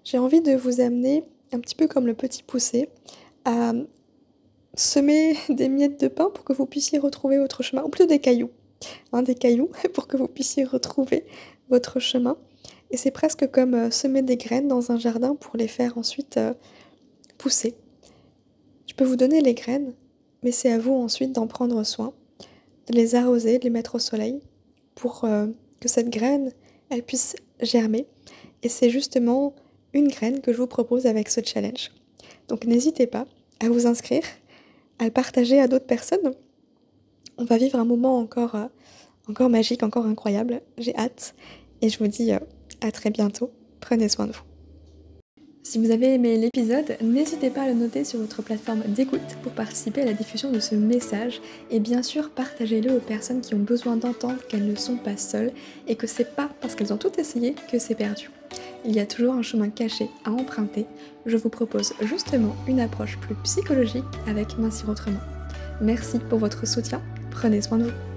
J'ai 0.05 0.18
envie 0.18 0.40
de 0.40 0.55
vous 0.55 0.81
amener, 0.81 1.25
un 1.53 1.61
petit 1.61 1.75
peu 1.75 1.88
comme 1.88 2.07
le 2.07 2.14
petit 2.14 2.42
poussé, 2.42 2.88
à 3.44 3.73
semer 4.75 5.37
des 5.49 5.68
miettes 5.68 6.01
de 6.01 6.09
pain 6.09 6.31
pour 6.31 6.44
que 6.44 6.53
vous 6.53 6.66
puissiez 6.66 6.99
retrouver 6.99 7.38
votre 7.38 7.62
chemin, 7.62 7.83
ou 7.83 7.88
plutôt 7.88 8.07
des 8.07 8.21
cailloux, 8.21 8.51
hein, 9.12 9.23
des 9.23 9.35
cailloux 9.35 9.71
pour 9.92 10.07
que 10.07 10.16
vous 10.16 10.29
puissiez 10.29 10.64
retrouver 10.64 11.25
votre 11.68 12.01
chemin. 12.01 12.37
Et 12.90 12.96
c'est 12.96 13.11
presque 13.11 13.51
comme 13.51 13.74
euh, 13.74 13.90
semer 13.90 14.22
des 14.22 14.37
graines 14.37 14.68
dans 14.68 14.92
un 14.92 14.98
jardin 14.98 15.35
pour 15.35 15.57
les 15.57 15.68
faire 15.68 15.98
ensuite 15.98 16.37
euh, 16.37 16.55
pousser. 17.37 17.74
Je 18.87 18.94
peux 18.94 19.05
vous 19.05 19.16
donner 19.16 19.40
les 19.40 19.55
graines, 19.55 19.94
mais 20.42 20.53
c'est 20.53 20.72
à 20.72 20.79
vous 20.79 20.94
ensuite 20.94 21.33
d'en 21.33 21.46
prendre 21.46 21.83
soin, 21.85 22.14
de 22.87 22.94
les 22.94 23.14
arroser, 23.14 23.59
de 23.59 23.64
les 23.64 23.70
mettre 23.70 23.96
au 23.96 23.98
soleil, 23.98 24.40
pour 24.94 25.24
euh, 25.24 25.46
que 25.81 25.88
cette 25.88 26.09
graine, 26.09 26.53
elle 26.88 27.03
puisse 27.03 27.37
germer. 27.61 28.07
Et 28.62 28.68
c'est 28.68 28.90
justement 28.90 29.55
une 29.92 30.09
graine 30.09 30.40
que 30.40 30.53
je 30.53 30.59
vous 30.59 30.66
propose 30.66 31.07
avec 31.07 31.29
ce 31.29 31.40
challenge. 31.44 31.90
Donc 32.48 32.64
n'hésitez 32.64 33.07
pas 33.07 33.27
à 33.61 33.68
vous 33.68 33.87
inscrire, 33.87 34.24
à 34.98 35.05
le 35.05 35.11
partager 35.11 35.61
à 35.61 35.68
d'autres 35.68 35.87
personnes. 35.87 36.33
On 37.37 37.44
va 37.44 37.59
vivre 37.59 37.79
un 37.79 37.85
moment 37.85 38.18
encore, 38.18 38.57
encore 39.29 39.51
magique, 39.51 39.83
encore 39.83 40.07
incroyable. 40.07 40.62
J'ai 40.79 40.96
hâte. 40.96 41.35
Et 41.83 41.88
je 41.88 41.98
vous 41.98 42.09
dis 42.09 42.33
à 42.81 42.91
très 42.93 43.11
bientôt. 43.11 43.53
Prenez 43.81 44.09
soin 44.09 44.27
de 44.27 44.33
vous. 44.33 44.43
Si 45.62 45.79
vous 45.79 45.91
avez 45.91 46.14
aimé 46.14 46.38
l'épisode, 46.38 46.97
n'hésitez 47.03 47.51
pas 47.51 47.62
à 47.62 47.69
le 47.69 47.75
noter 47.75 48.03
sur 48.03 48.21
votre 48.21 48.41
plateforme 48.41 48.81
d'écoute 48.88 49.21
pour 49.43 49.53
participer 49.53 50.01
à 50.01 50.07
la 50.07 50.14
diffusion 50.14 50.51
de 50.51 50.61
ce 50.61 50.75
message 50.75 51.43
et 51.71 51.79
bien 51.79 52.03
sûr 52.03 52.31
partagez-le 52.31 52.91
aux 52.97 53.01
personnes 53.01 53.43
qui 53.43 53.55
ont 53.55 53.59
besoin 53.59 53.97
d'entendre 53.97 54.38
qu'elles 54.49 54.67
ne 54.67 54.77
sont 54.77 54.97
pas 54.97 55.19
seules 55.19 55.53
et 55.87 55.95
que 55.95 56.07
c'est 56.07 56.35
pas 56.35 56.49
parce 56.62 56.75
qu'elles 56.75 56.93
ont 56.95 56.97
tout 56.97 57.12
essayé 57.21 57.55
que 57.71 57.79
c'est 57.79 57.97
perdu. 57.97 58.31
Il 58.87 58.93
y 58.93 59.01
a 59.01 59.05
toujours 59.05 59.35
un 59.35 59.43
chemin 59.43 59.69
caché 59.69 60.09
à 60.25 60.31
emprunter. 60.31 60.87
Je 61.27 61.37
vous 61.37 61.51
propose 61.51 61.93
justement 62.01 62.57
une 62.67 62.81
approche 62.81 63.19
plus 63.19 63.35
psychologique 63.45 64.05
avec 64.27 64.57
Mincir 64.57 64.88
autrement. 64.88 65.21
Merci 65.83 66.19
pour 66.31 66.38
votre 66.38 66.67
soutien. 66.67 67.03
Prenez 67.31 67.61
soin 67.61 67.77
de 67.77 67.85
vous. 67.85 68.08